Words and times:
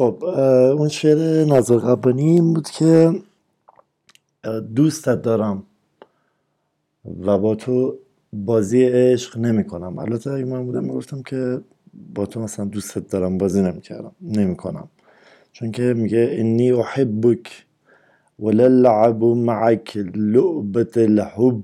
خب 0.00 0.24
اون 0.78 0.88
شعر 0.88 1.44
نظر 1.44 1.76
قبانی 1.78 2.22
این 2.30 2.54
بود 2.54 2.70
که 2.70 3.22
دوستت 4.76 5.22
دارم 5.22 5.62
و 7.26 7.38
با 7.38 7.54
تو 7.54 7.98
بازی 8.32 8.84
عشق 8.84 9.38
نمی 9.38 9.64
کنم 9.64 9.98
البته 9.98 10.30
اگه 10.30 10.44
من 10.44 10.66
بودم 10.66 10.84
می‌گفتم 10.84 11.22
که 11.22 11.60
با 12.14 12.26
تو 12.26 12.40
مثلا 12.40 12.64
دوستت 12.66 13.10
دارم 13.10 13.38
بازی 13.38 13.62
نمی‌کردم 13.62 14.12
نمی‌کنم. 14.22 14.88
چون 15.52 15.72
که 15.72 15.82
میگه 15.82 16.28
انی 16.32 16.72
احبک 16.72 17.66
وللعب 18.40 19.24
معك 19.24 19.96
لعبة 20.16 20.92
الحب 20.96 21.62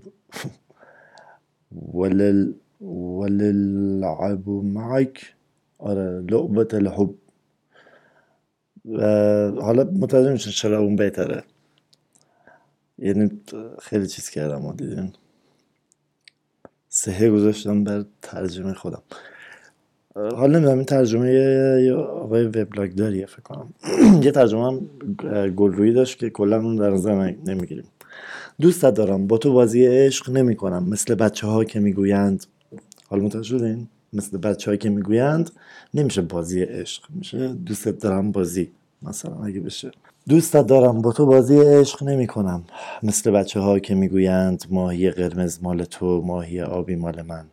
ولل 1.94 2.52
وللعب 2.82 4.48
معك 4.50 5.18
آره 5.78 6.20
لعبة 6.30 6.68
الحب. 6.74 7.14
حالا 9.60 9.84
متوجه 9.84 10.32
میشه 10.32 10.50
چرا 10.50 10.78
اون 10.78 10.96
بهتره. 10.96 11.42
یعنی 12.98 13.30
خیلی 13.82 14.06
چیز 14.06 14.30
کردم 14.30 14.76
دیدین. 14.76 15.12
سهه 16.88 17.30
گذاشتم 17.30 17.84
بر 17.84 18.04
ترجمه 18.22 18.74
خودم. 18.74 19.02
حالا 20.14 20.46
نمی‌دونم 20.46 20.76
این 20.76 20.84
ترجمه 20.84 21.32
یه 21.32 21.92
آقای 21.94 22.46
وبلاگ 22.46 22.94
داریه 22.94 23.26
فکر 23.26 23.42
کنم. 23.42 23.74
یه 24.24 24.30
ترجمه 24.30 24.66
هم 24.66 24.80
گلرویی 25.50 25.92
داشت 25.92 26.18
که 26.18 26.30
کلا 26.30 26.56
اون 26.56 26.76
در 26.76 26.90
نظر 26.90 27.14
نمی‌گیریم. 27.46 27.86
دوستت 28.60 28.94
دارم 28.94 29.26
با 29.26 29.38
تو 29.38 29.52
بازی 29.52 29.86
عشق 29.86 30.30
نمی 30.30 30.56
کنم 30.56 30.88
مثل 30.88 31.14
بچه 31.14 31.46
ها 31.46 31.64
که 31.64 31.80
می‌گویند. 31.80 32.46
حالا 33.08 33.22
متوجه 33.22 33.58
شدین؟ 33.58 33.88
مثل 34.12 34.38
بچه 34.38 34.76
که 34.76 34.90
می‌گویند 34.90 35.50
نمیشه 35.94 36.22
بازی 36.22 36.62
عشق 36.62 37.02
میشه 37.10 37.48
دوستت 37.48 37.98
دارم 37.98 38.32
بازی. 38.32 38.70
مثلا 39.02 39.44
اگه 39.44 39.60
بشه. 39.60 39.90
دوستت 40.28 40.66
دارم 40.66 41.02
با 41.02 41.12
تو 41.12 41.26
بازی 41.26 41.58
عشق 41.58 42.02
نمی 42.02 42.26
کنم 42.26 42.64
مثل 43.02 43.30
بچه 43.30 43.60
ها 43.60 43.78
که 43.78 43.94
می‌گویند 43.94 44.64
ماهی 44.70 45.10
قرمز 45.10 45.58
مال 45.62 45.84
تو 45.84 46.20
ماهی 46.20 46.62
آبی 46.62 46.96
مال 46.96 47.22
من. 47.22 47.44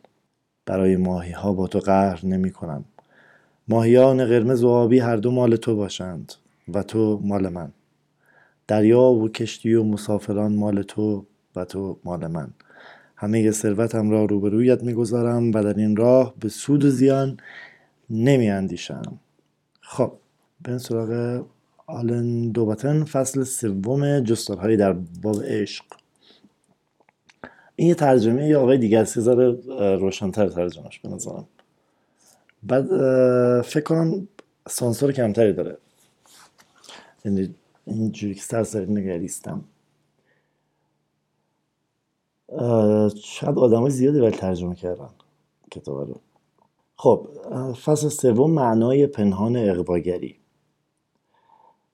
برای 0.65 0.97
ماهی 0.97 1.31
ها 1.31 1.53
با 1.53 1.67
تو 1.67 1.79
قهر 1.79 2.25
نمی 2.25 2.51
کنم 2.51 2.85
ماهیان 3.67 4.25
قرمز 4.25 4.63
و 4.63 4.69
آبی 4.69 4.99
هر 4.99 5.15
دو 5.15 5.31
مال 5.31 5.55
تو 5.55 5.75
باشند 5.75 6.33
و 6.73 6.83
تو 6.83 7.19
مال 7.23 7.49
من. 7.49 7.71
دریا 8.67 9.01
و 9.01 9.29
کشتی 9.29 9.73
و 9.73 9.83
مسافران 9.83 10.55
مال 10.55 10.81
تو 10.81 11.25
و 11.55 11.65
تو 11.65 11.99
مال 12.03 12.27
من. 12.27 12.47
همه 13.23 13.51
ثروتم 13.51 14.09
را 14.09 14.25
روبرویت 14.25 14.83
می‌گذارم 14.83 15.51
و 15.51 15.63
در 15.63 15.73
این 15.73 15.95
راه 15.95 16.33
به 16.39 16.49
سود 16.49 16.85
و 16.85 16.89
زیان 16.89 17.37
نمی 18.09 18.49
اندیشم 18.49 19.19
خب 19.81 20.13
به 20.61 20.77
سراغ 20.77 21.43
آلن 21.87 22.51
دوباتن 22.51 23.03
فصل 23.03 23.43
سوم 23.43 24.19
جستارهایی 24.19 24.77
در 24.77 24.93
باب 24.93 25.43
عشق. 25.43 25.85
این 27.75 27.87
یه 27.87 27.95
ترجمه 27.95 28.47
یه 28.47 28.57
آقای 28.57 28.77
دیگر 28.77 29.01
است 29.01 29.17
روشنتر 29.77 30.47
ترجمهش 30.47 30.99
به 30.99 31.09
نظرم. 31.09 31.47
بعد 32.63 32.85
فکر 33.61 33.83
کنم 33.83 34.27
سانسور 34.69 35.11
کمتری 35.11 35.53
داره. 35.53 35.77
یعنی 37.25 37.55
اینجوری 37.85 38.35
که 38.35 38.41
سرسری 38.41 38.85
نگریستم. 38.85 39.63
شاید 43.15 43.57
آدم 43.57 43.89
زیادی 43.89 44.19
ولی 44.19 44.31
ترجمه 44.31 44.75
کردن 44.75 45.09
کتاب 45.71 46.07
رو. 46.07 46.15
خب 46.95 47.27
فصل 47.85 48.09
سوم 48.09 48.51
معنای 48.51 49.07
پنهان 49.07 49.57
اقواگری. 49.57 50.35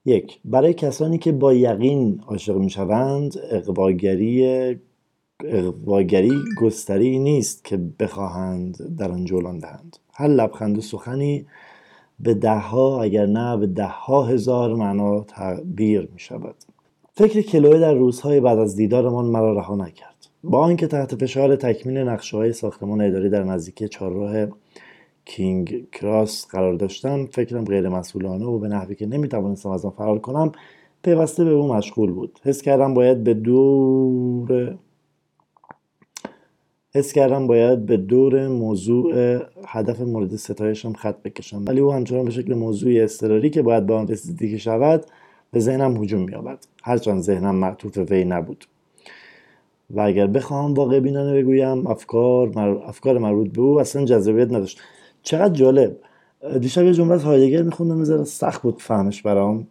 یک 0.04 0.40
برای 0.44 0.74
کسانی 0.74 1.18
که 1.18 1.32
با 1.32 1.54
یقین 1.54 2.20
عاشق 2.26 2.56
می‌شوند 2.56 3.34
اقواگری 3.50 4.76
اقواگری 5.44 6.32
گستری 6.60 7.18
نیست 7.18 7.64
که 7.64 7.76
بخواهند 8.00 8.96
در 8.96 9.12
آن 9.12 9.24
جولان 9.24 9.58
دهند. 9.58 9.96
هر 10.14 10.28
لبخند 10.28 10.78
و 10.78 10.80
سخنی 10.80 11.46
به 12.20 12.34
دهها 12.34 13.02
اگر 13.02 13.26
نه 13.26 13.56
به 13.56 13.66
دهها 13.66 14.22
هزار 14.22 14.74
معنا 14.74 15.20
تعبیر 15.20 16.08
می 16.12 16.18
شود 16.18 16.54
فکر 17.12 17.40
کلوه 17.40 17.78
در 17.78 17.94
روزهای 17.94 18.40
بعد 18.40 18.58
از 18.58 18.76
دیدارمان 18.76 19.24
مرا 19.24 19.52
رها 19.52 19.76
نکرد. 19.76 20.09
با 20.44 20.60
آنکه 20.60 20.86
تحت 20.86 21.14
فشار 21.14 21.56
تکمیل 21.56 21.98
نقشه 21.98 22.36
های 22.36 22.52
ساختمان 22.52 23.00
اداری 23.00 23.28
در 23.28 23.44
نزدیکی 23.44 23.88
چهارراه 23.88 24.46
کینگ 25.24 25.90
کراس 25.92 26.46
قرار 26.46 26.74
داشتم 26.74 27.26
فکرم 27.26 27.64
غیر 27.64 27.88
مسئولانه 27.88 28.44
و 28.44 28.58
به 28.58 28.68
نحوی 28.68 28.94
که 28.94 29.06
نمی‌توانستم 29.06 29.70
از 29.70 29.84
آن 29.84 29.90
فرار 29.90 30.18
کنم 30.18 30.52
پیوسته 31.02 31.44
به 31.44 31.50
او 31.50 31.74
مشغول 31.74 32.10
بود. 32.12 32.38
حس 32.42 32.62
کردم 32.62 32.94
باید 32.94 33.24
به 33.24 33.34
دور 33.34 34.78
حس 36.94 37.12
کردم 37.12 37.46
باید 37.46 37.86
به 37.86 37.96
دور 37.96 38.48
موضوع 38.48 39.38
هدف 39.66 40.00
مورد 40.00 40.36
ستایشم 40.36 40.92
خط 40.92 41.22
بکشم. 41.22 41.64
ولی 41.66 41.80
او 41.80 41.92
همچنان 41.92 42.24
به 42.24 42.30
شکل 42.30 42.54
موضوعی 42.54 43.00
اضطراری 43.00 43.50
که 43.50 43.62
باید 43.62 43.86
به 43.86 43.94
آن 43.94 44.08
رسیدگی 44.08 44.58
شود 44.58 45.04
به 45.52 45.60
ذهنم 45.60 46.02
هجوم 46.02 46.20
میآورد 46.20 46.66
هرچند 46.82 47.22
ذهنم 47.22 47.54
معطوف 47.54 47.98
وی 47.98 48.24
نبود. 48.24 48.64
و 49.90 50.00
اگر 50.00 50.26
بخواهم 50.26 50.74
واقع 50.74 51.00
بینانه 51.00 51.42
بگویم 51.42 51.86
افکار 51.86 52.58
افکار 52.58 53.18
مربوط 53.18 53.52
به 53.52 53.60
او 53.60 53.80
اصلا 53.80 54.04
جذابیت 54.04 54.48
نداشت. 54.48 54.80
چقدر 55.22 55.54
جالب. 55.54 55.96
دیشب 56.60 56.84
یه 56.84 56.94
جمله 56.94 57.14
از 57.14 57.24
هایدگر 57.24 57.62
میخوندم 57.62 57.96
می‌ذاره 57.96 58.24
سخت 58.24 58.62
بود 58.62 58.82
فهمش 58.82 59.22
برام. 59.22 59.66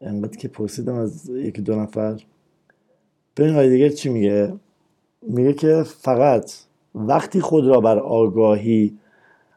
انقدر 0.00 0.36
که 0.36 0.48
پرسیدم 0.48 0.94
از 0.94 1.28
یکی 1.28 1.62
دو 1.62 1.76
نفر. 1.76 2.20
ببین 3.36 3.54
هایدگر 3.54 3.88
چی 3.88 4.08
میگه؟ 4.08 4.52
میگه 5.22 5.52
که 5.52 5.82
فقط 5.82 6.52
وقتی 6.94 7.40
خود 7.40 7.66
را 7.66 7.80
بر 7.80 7.98
آگاهی 7.98 8.98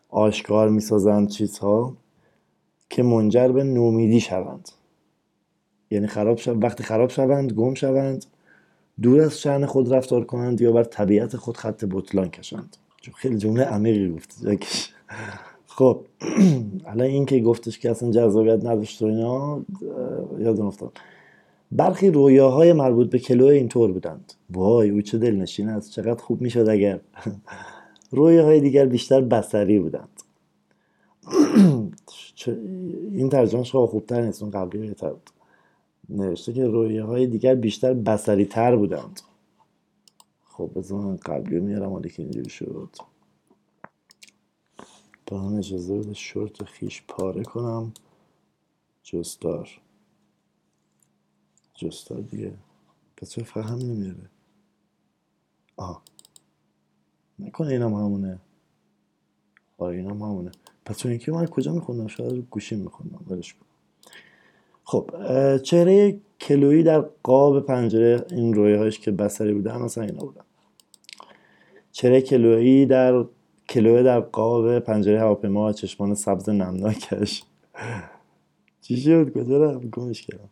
آشکار 0.09 0.69
می‌سازند 0.69 1.29
چیزها 1.29 1.93
که 2.89 3.03
منجر 3.03 3.47
به 3.47 3.63
نومیدی 3.63 4.19
شوند. 4.19 4.69
یعنی 5.91 6.07
خراب 6.07 6.37
شوند 6.37 6.63
وقتی 6.63 6.83
خراب 6.83 7.09
شوند 7.09 7.53
گم 7.53 7.73
شوند. 7.73 8.25
دور 9.01 9.22
از 9.22 9.41
شعن 9.41 9.66
خود 9.66 9.94
رفتار 9.94 10.23
کنند 10.23 10.61
یا 10.61 10.72
بر 10.72 10.83
طبیعت 10.83 11.38
خود 11.38 11.57
خط 11.57 11.85
بطلان 11.91 12.29
کشند. 12.29 12.78
خیلی 13.16 13.38
جمله 13.38 13.63
عمیقی 13.63 14.09
گفت. 14.09 14.44
خب 15.67 16.06
الان 16.88 17.01
این 17.01 17.25
که 17.25 17.39
گفتش 17.39 17.79
که 17.79 17.91
اصلا 17.91 18.11
جذابیت 18.11 18.66
نداشت 18.66 19.01
و 19.01 19.05
اینا 19.05 19.61
یادم 20.39 20.66
افتاد. 20.66 20.97
برخی 21.72 22.09
رویاهای 22.09 22.73
مربوط 22.73 23.09
به 23.09 23.19
کلو 23.19 23.45
اینطور 23.45 23.91
بودند. 23.91 24.34
وای 24.50 24.89
او 24.89 25.01
چه 25.01 25.17
دلنشین 25.17 25.69
است 25.69 25.91
چقدر 25.91 26.22
خوب 26.22 26.41
می‌شد 26.41 26.69
اگر. 26.69 27.00
رویاهای 28.11 28.59
دیگر 28.59 28.85
بیشتر 28.85 29.22
بسری 29.22 29.79
بودند. 29.79 30.22
این 33.11 33.29
ترجمهش 33.29 33.72
خیلی 33.72 33.88
خوبتر 33.88 34.22
نیست 34.22 34.44
اون 34.44 34.51
قبلی 34.51 34.88
بهتر 34.88 35.09
بود. 35.09 35.29
نوشته 36.09 36.53
که 36.53 36.67
رویاهای 36.67 37.27
دیگر 37.27 37.55
بیشتر 37.55 37.93
بسری 37.93 38.45
تر 38.45 38.75
بودند. 38.75 39.21
خب 40.43 40.71
بذار 40.75 41.16
قبلی 41.16 41.59
میارم 41.59 41.91
حالی 41.91 42.09
که 42.09 42.23
اینجوری 42.23 42.49
شد. 42.49 42.95
با 45.27 45.39
هم 45.39 45.55
اجازه 45.57 45.97
بده 45.97 46.13
شورت 46.13 46.63
خیش 46.63 47.03
پاره 47.07 47.43
کنم. 47.43 47.93
جستار. 49.03 49.81
جستار 51.75 52.22
دیگه. 52.22 52.53
پس 53.17 53.29
چه 53.29 53.43
فهم 53.43 53.77
نمیاره 53.77 54.29
آه. 55.77 56.03
نکنه 57.39 57.67
اینم 57.67 57.93
همونه. 57.93 58.39
آه 59.77 59.87
اینم 59.87 60.22
همونه. 60.22 60.51
پس 60.85 60.97
چون 60.97 61.11
اینکه 61.11 61.31
من 61.31 61.45
کجا 61.45 61.73
میخوندم؟ 61.73 62.07
شاید 62.07 62.47
گوشیم 62.49 62.79
میخوندم. 62.79 63.25
ولش 63.27 63.55
خب 64.85 65.11
چهره 65.64 66.20
کلویی 66.40 66.84
در 66.84 66.99
قاب 67.23 67.66
پنجره 67.66 68.26
این 68.32 68.53
رویهاش 68.53 68.99
که 68.99 69.11
بسری 69.11 69.53
بودن 69.53 69.78
مثلا 69.78 70.03
اینا 70.03 70.26
بودن. 70.26 70.41
چهره 71.91 72.22
کلویی 72.22 72.85
در 72.85 73.26
کلوه 73.70 74.03
در 74.03 74.20
قاب 74.20 74.79
پنجره 74.79 75.20
هواپیما 75.20 75.73
چشمان 75.73 76.16
سبز 76.16 76.49
نمناکش. 76.49 77.43
چی 78.82 78.97
شد؟ 78.97 79.34
کجا 79.34 79.64
رفت؟ 79.64 79.85
گمش 79.85 80.22
کردم. 80.22 80.49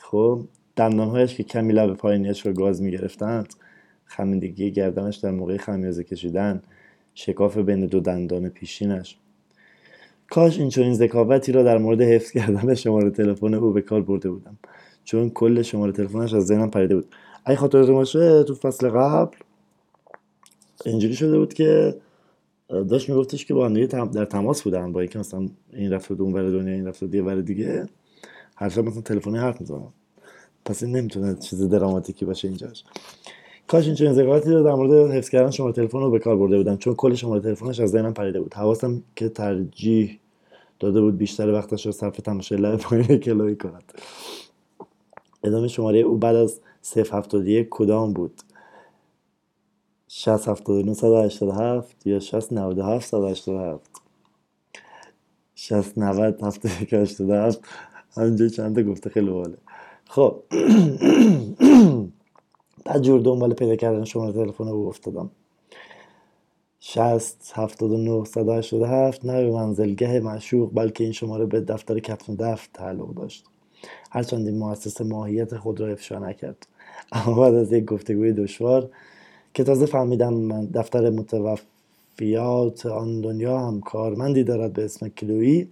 خب 0.00 0.40
دندانهایش 0.76 1.34
که 1.34 1.42
کمی 1.42 1.72
لب 1.72 1.94
پایینیش 1.94 2.46
رو 2.46 2.52
گاز 2.52 2.82
می‌گرفتند 2.82 3.54
خمیدگی 4.04 4.70
گردنش 4.70 5.16
در 5.16 5.30
موقع 5.30 5.56
خمیازه 5.56 6.04
کشیدن 6.04 6.62
شکاف 7.14 7.58
بین 7.58 7.86
دو 7.86 8.00
دندان 8.00 8.48
پیشینش. 8.48 9.18
کاش 10.30 10.58
این 10.58 10.68
چنین 10.68 10.94
ذکاوتی 10.94 11.52
را 11.52 11.62
در 11.62 11.78
مورد 11.78 12.00
حفظ 12.00 12.30
کردن 12.30 12.74
شماره 12.74 13.10
تلفن 13.10 13.54
او 13.54 13.72
به 13.72 13.82
کار 13.82 14.02
برده 14.02 14.30
بودم. 14.30 14.58
چون 15.04 15.30
کل 15.30 15.62
شماره 15.62 15.92
تلفنش 15.92 16.34
از 16.34 16.46
ذهنم 16.46 16.70
پریده 16.70 16.94
بود. 16.94 17.06
اگه 17.44 17.56
خاطر 17.56 17.92
باشه 17.92 18.42
تو 18.42 18.54
فصل 18.54 18.88
قبل 18.88 19.36
اینجوری 20.84 21.14
شده 21.14 21.38
بود 21.38 21.54
که 21.54 21.94
داشت 22.68 23.08
میگفتش 23.08 23.44
که 23.44 23.54
با 23.54 23.66
هم 23.66 24.10
در 24.10 24.24
تماس 24.24 24.62
بودن. 24.62 24.92
با 24.92 25.00
اینکه 25.00 25.18
مثلا 25.18 25.48
این 25.72 25.92
رفت 25.92 26.10
اون 26.10 26.32
ور 26.32 26.50
دنیا 26.50 26.74
این 26.74 26.86
رفت 26.86 27.04
دیگه 27.04 27.34
دیگه 27.34 27.86
هر 28.56 28.68
شب 28.68 28.84
مثلا 28.84 29.02
تلفنی 29.02 29.38
حرف 29.38 29.60
می‌زنن 29.60 29.88
پس 30.64 30.82
این 30.82 30.96
نمی‌تونه 30.96 31.34
چیز 31.34 31.68
دراماتیکی 31.68 32.24
باشه 32.24 32.48
اینجاش. 32.48 32.84
کاش 33.70 33.86
این 33.86 33.94
چنین 33.94 34.12
ذکراتی 34.12 34.50
رو 34.50 34.62
در 34.62 34.74
مورد 34.74 35.10
حفظ 35.10 35.28
کردن 35.28 35.50
شماره 35.50 35.72
تلفن 35.72 35.98
رو 35.98 36.10
به 36.10 36.18
کار 36.18 36.36
برده 36.36 36.56
بودم. 36.56 36.76
چون 36.76 36.94
کل 36.94 37.14
شماره 37.14 37.40
تلفنش 37.40 37.80
از 37.80 37.90
ذهنم 37.90 38.14
پریده 38.14 38.40
بود. 38.40 38.54
حواسم 38.54 39.02
که 39.16 39.28
ترجیح 39.28 40.20
داده 40.80 41.00
بود 41.00 41.18
بیشتر 41.18 41.52
وقتش 41.52 41.86
رو 41.86 41.92
صرف 41.92 42.16
تماشای 42.16 42.58
لب 42.58 42.76
پایین 42.76 43.04
کلوی 43.04 43.56
کند 43.56 43.92
ادامه 45.44 45.68
شماره 45.68 45.98
او 45.98 46.16
بعد 46.16 46.36
از 46.36 46.60
071 46.96 47.66
کدام 47.70 48.12
بود؟ 48.12 48.42
60 50.08 50.48
79 50.48 50.94
187 50.94 52.06
یا 52.06 52.20
60 52.20 52.52
97 52.52 53.08
187 53.08 53.90
60 55.54 55.98
90 55.98 56.42
71 56.42 56.94
87 56.94 57.60
همینجا 58.16 58.48
چند 58.48 58.76
تا 58.76 58.82
گفته 58.82 59.10
خیلی 59.10 59.30
باله 59.30 59.56
خب. 60.08 60.42
بعد 62.90 63.02
جور 63.02 63.20
دنبال 63.20 63.54
پیدا 63.54 63.76
کردن 63.76 64.04
شماره 64.04 64.32
تلفن 64.32 64.68
او 64.68 64.88
افتادم. 64.88 65.30
60 66.80 67.52
79 67.54 68.24
187 68.24 69.24
نه 69.24 69.44
به 69.44 69.50
منزلگه 69.50 70.20
معشوق 70.20 70.70
بلکه 70.74 71.04
این 71.04 71.12
شماره 71.12 71.46
به 71.46 71.60
دفتر 71.60 71.98
کتم 71.98 72.34
دفت 72.34 72.70
تعلق 72.72 73.14
داشت. 73.14 73.44
هرچند 74.10 74.46
این 74.46 74.58
مؤسسه 74.58 75.04
ماهیت 75.04 75.56
خود 75.56 75.80
را 75.80 75.88
افشا 75.88 76.18
نکرد. 76.18 76.66
اما 77.12 77.34
بعد 77.34 77.54
از 77.54 77.72
یک 77.72 77.84
گفتگوی 77.84 78.32
دشوار 78.32 78.90
که 79.54 79.64
تازه 79.64 79.86
فهمیدم 79.86 80.34
من 80.34 80.66
دفتر 80.66 81.10
متوفیات 81.10 82.86
آن 82.86 83.20
دنیا 83.20 83.58
هم 83.58 83.80
کارمندی 83.80 84.44
دارد 84.44 84.72
به 84.72 84.84
اسم 84.84 85.08
کلویی 85.08 85.68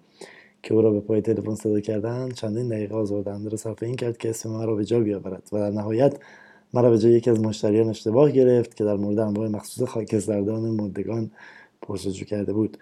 که 0.62 0.74
او 0.74 0.82
را 0.82 0.90
به 0.90 1.00
پای 1.00 1.20
تلفن 1.20 1.54
صدا 1.54 1.80
کردن 1.80 2.30
چندین 2.30 2.68
دقیقه 2.68 2.94
آزردنده 2.94 3.48
را 3.48 3.56
صرف 3.56 3.82
این 3.82 3.96
کرد 3.96 4.18
که 4.18 4.30
اسم 4.30 4.50
من 4.50 4.66
را 4.66 4.74
به 4.74 4.84
جا 4.84 5.00
بیاورد 5.00 5.48
و 5.52 5.58
در 5.58 5.70
نهایت 5.70 6.18
مرا 6.74 6.90
به 6.90 6.98
جای 6.98 7.12
یکی 7.12 7.30
از 7.30 7.40
مشتریان 7.40 7.88
اشتباه 7.88 8.30
گرفت 8.30 8.76
که 8.76 8.84
در 8.84 8.96
مورد 8.96 9.18
انواع 9.18 9.48
مخصوص 9.48 9.88
خاکستردان 9.88 10.60
مردگان 10.60 11.30
پرسجو 11.82 12.24
کرده 12.24 12.52
بود. 12.52 12.78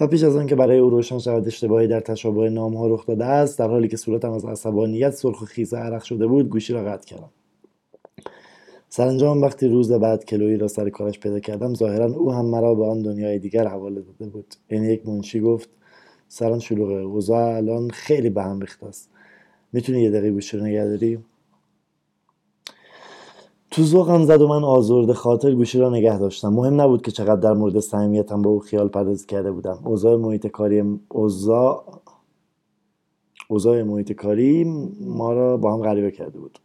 و 0.00 0.06
پیش 0.06 0.22
از 0.22 0.36
آنکه 0.36 0.54
برای 0.54 0.78
او 0.78 0.90
روشن 0.90 1.18
شود 1.18 1.46
اشتباهی 1.46 1.86
در 1.86 2.00
تشابه 2.00 2.50
نام 2.50 2.74
ها 2.74 2.88
رخ 2.88 3.06
داده 3.06 3.24
است 3.24 3.58
در 3.58 3.68
حالی 3.68 3.88
که 3.88 3.96
صورتم 3.96 4.32
از 4.32 4.44
عصبانیت 4.44 5.10
سرخ 5.10 5.42
و 5.42 5.44
خیزه 5.44 5.76
عرق 5.76 6.02
شده 6.02 6.26
بود 6.26 6.48
گوشی 6.48 6.72
را 6.72 6.84
قطع 6.84 7.06
کردم. 7.06 7.30
سرانجام 8.88 9.42
وقتی 9.42 9.68
روز 9.68 9.92
بعد 9.92 10.24
کلویی 10.24 10.56
را 10.56 10.68
سر 10.68 10.88
کارش 10.88 11.18
پیدا 11.18 11.40
کردم 11.40 11.74
ظاهرا 11.74 12.14
او 12.14 12.32
هم 12.32 12.44
مرا 12.44 12.74
به 12.74 12.86
آن 12.86 13.02
دنیای 13.02 13.38
دیگر 13.38 13.66
حواله 13.66 14.00
داده 14.00 14.30
بود. 14.30 14.54
این 14.68 14.84
یک 14.84 15.08
منشی 15.08 15.40
گفت 15.40 15.68
سران 16.28 16.58
شلوغه 16.58 16.94
اوضاع 16.94 17.56
الان 17.56 17.90
خیلی 17.90 18.30
به 18.30 18.42
هم 18.42 18.60
ریخته 18.60 18.86
است. 18.86 19.10
می‌تونی 19.72 20.02
یه 20.02 20.10
دقیقه 20.10 20.30
گوشی 20.30 20.56
رو 20.56 20.64
نگهداری 20.64 21.18
تو 23.70 23.82
ذوقم 23.82 24.24
زد 24.24 24.42
و 24.42 24.48
من 24.48 24.64
آزرده 24.64 25.14
خاطر 25.14 25.54
گوشی 25.54 25.78
را 25.78 25.90
نگه 25.90 26.18
داشتم. 26.18 26.48
مهم 26.48 26.80
نبود 26.80 27.02
که 27.02 27.10
چقدر 27.10 27.40
در 27.40 27.52
مورد 27.52 27.80
صمیمیتم 27.80 28.42
با 28.42 28.50
او 28.50 28.60
خیال 28.60 28.88
پردازی 28.88 29.26
کرده 29.26 29.52
بودم. 29.52 29.78
اوضاع 29.84 30.16
محیط 30.16 30.46
کاری 30.46 30.98
اوضاع 31.08 31.84
اوضاع 33.48 33.82
محیط 33.82 34.12
کاری 34.12 34.64
ما 35.00 35.32
را 35.32 35.56
با 35.56 35.74
هم 35.74 35.82
غریبه 35.82 36.10
کرده 36.10 36.38
بود. 36.38 36.58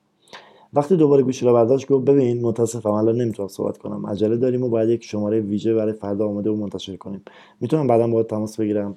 وقتی 0.73 0.95
دوباره 0.95 1.23
گوشی 1.23 1.45
را 1.45 1.53
برداشت 1.53 1.87
گفت 1.87 2.05
ببین 2.05 2.41
متاسفم 2.41 2.91
الان 2.91 3.21
نمی‌تونم 3.21 3.47
صحبت 3.47 3.77
کنم. 3.77 4.05
عجله 4.07 4.37
داریم 4.37 4.63
و 4.63 4.69
باید 4.69 4.89
یک 4.89 5.03
شماره 5.03 5.39
ویژه 5.39 5.73
برای 5.73 5.93
فردا 5.93 6.27
آماده 6.27 6.49
و 6.49 6.55
منتشر 6.55 6.95
کنیم. 6.95 7.21
می‌تونم 7.61 7.87
بعدا 7.87 8.07
باید 8.07 8.27
تماس 8.27 8.59
بگیرم. 8.59 8.95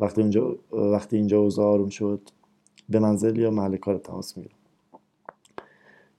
وقتی 0.00 0.20
اینجا 0.20 0.56
وقتی 0.72 1.16
اینجا 1.16 1.40
اوضاع 1.40 1.66
آروم 1.66 1.88
شد 1.88 2.20
به 2.88 2.98
منزل 2.98 3.38
یا 3.38 3.50
محل 3.50 3.76
کار 3.76 3.98
تماس 3.98 4.36
می‌گیرم. 4.36 4.56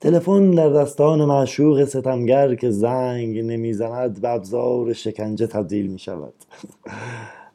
تلفن 0.02 0.52
در 0.52 0.70
دستان 0.70 1.26
معشوق 1.26 1.86
ستمگر 1.86 2.56
که 2.56 2.70
زنگ 2.70 3.40
نمی‌زند 3.40 4.22
به 4.22 4.30
ابزار 4.30 4.94
شکنجه 4.94 5.48
تبدیل 5.48 5.88
می 5.88 6.00
شود 6.00 6.34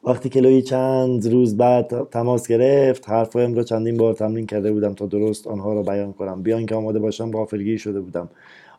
وقتی 0.03 0.29
کلوی 0.29 0.61
چند 0.61 1.27
روز 1.27 1.57
بعد 1.57 2.09
تماس 2.11 2.47
گرفت 2.47 3.09
حرفایم 3.09 3.55
را 3.55 3.63
چندین 3.63 3.97
بار 3.97 4.13
تمرین 4.13 4.45
کرده 4.45 4.71
بودم 4.71 4.93
تا 4.93 5.05
درست 5.05 5.47
آنها 5.47 5.73
را 5.73 5.83
بیان 5.83 6.13
کنم. 6.13 6.43
بیان 6.43 6.65
که 6.65 6.75
آماده 6.75 6.99
باشم 6.99 7.31
غافلگیر 7.31 7.77
شده 7.77 8.01
بودم. 8.01 8.29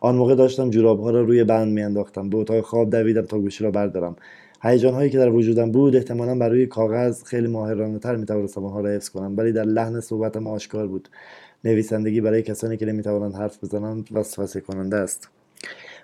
آن 0.01 0.15
موقع 0.15 0.35
داشتم 0.35 0.71
جورابها 0.71 1.11
را 1.11 1.23
روی 1.23 1.45
بند 1.45 1.73
میانداختم. 1.73 2.31
به 2.31 2.37
اتاق 2.37 2.61
خواب 2.61 2.91
دویدم 2.91 3.23
تا 3.23 3.39
گوشی 3.39 3.65
را 3.65 3.71
بردارم. 3.71 4.17
هیجان 4.63 4.95
هایی 4.95 5.11
که 5.11 5.19
در 5.19 5.31
وجودم 5.31 5.73
بود 5.73 5.97
احتمالا 5.97 6.47
روی 6.47 6.67
کاغذ 6.67 7.23
خیلی 7.23 7.47
ماهرانه 7.47 7.99
تر 7.99 8.17
می‌توانستم 8.17 8.65
آنها 8.65 8.81
را 8.81 8.91
حفظ 8.91 9.09
کنم 9.09 9.35
ولی 9.37 9.53
در 9.53 9.65
لحن 9.65 10.01
صحبتم 10.01 10.47
آشکار 10.47 10.87
بود. 10.87 11.09
نویسندگی 11.65 12.21
برای 12.21 12.43
کسانی 12.43 12.77
که 12.77 12.87
نمی‌توانند 12.87 13.35
حرف 13.35 13.65
بزنند 13.65 14.09
وسوسه 14.13 14.61
کننده 14.61 14.97
است. 14.97 15.29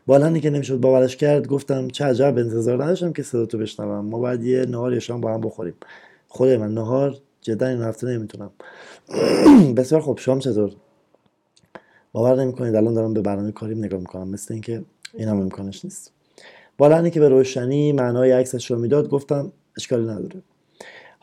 بالانی 0.07 0.41
که 0.41 0.51
نمی‌شد 0.51 0.77
باورش 0.77 1.17
کرد 1.17 1.47
گفتم 1.47 1.89
چه 1.89 2.05
عجب 2.05 2.39
انتظار 2.39 2.85
نداشتم 2.85 3.13
که 3.13 3.23
صدا 3.23 3.47
تو 3.47 3.59
بشنوم. 3.59 4.05
ما 4.05 4.19
باید 4.19 4.43
یه 4.43 4.67
نهار 4.67 4.99
شام 4.99 5.21
با 5.21 5.35
هم 5.35 5.41
بخوریم. 5.41 5.75
خود 6.29 6.49
من 6.49 6.75
نهار 6.75 7.17
جدا 7.41 7.67
این 7.67 7.83
هفته 7.83 8.07
نمی‌تونم. 8.07 8.51
بسیار 9.77 10.01
خوب. 10.01 10.19
شام 10.19 10.39
چطور؟ 10.39 10.73
باور 12.13 12.43
نمی‌کنید 12.43 12.75
الان 12.75 12.95
دارم 12.95 13.15
به 13.15 13.21
برنامه 13.21 13.53
کاریم 13.53 13.79
نگاه 13.79 14.01
می‌کنم. 14.01 14.29
مثل 14.29 14.55
اینکه 14.55 14.83
این 15.15 15.29
هم 15.29 15.41
امکانش 15.41 15.85
نیست. 15.85 16.13
بالانی 16.79 17.11
که 17.11 17.21
به 17.21 17.29
روشنی 17.29 17.93
معنای 17.93 18.33
عکسش 18.33 18.71
رو 18.71 18.79
می‌داد 18.79 19.09
گفتم 19.09 19.53
اشکالی 19.77 20.03
نداره. 20.05 20.43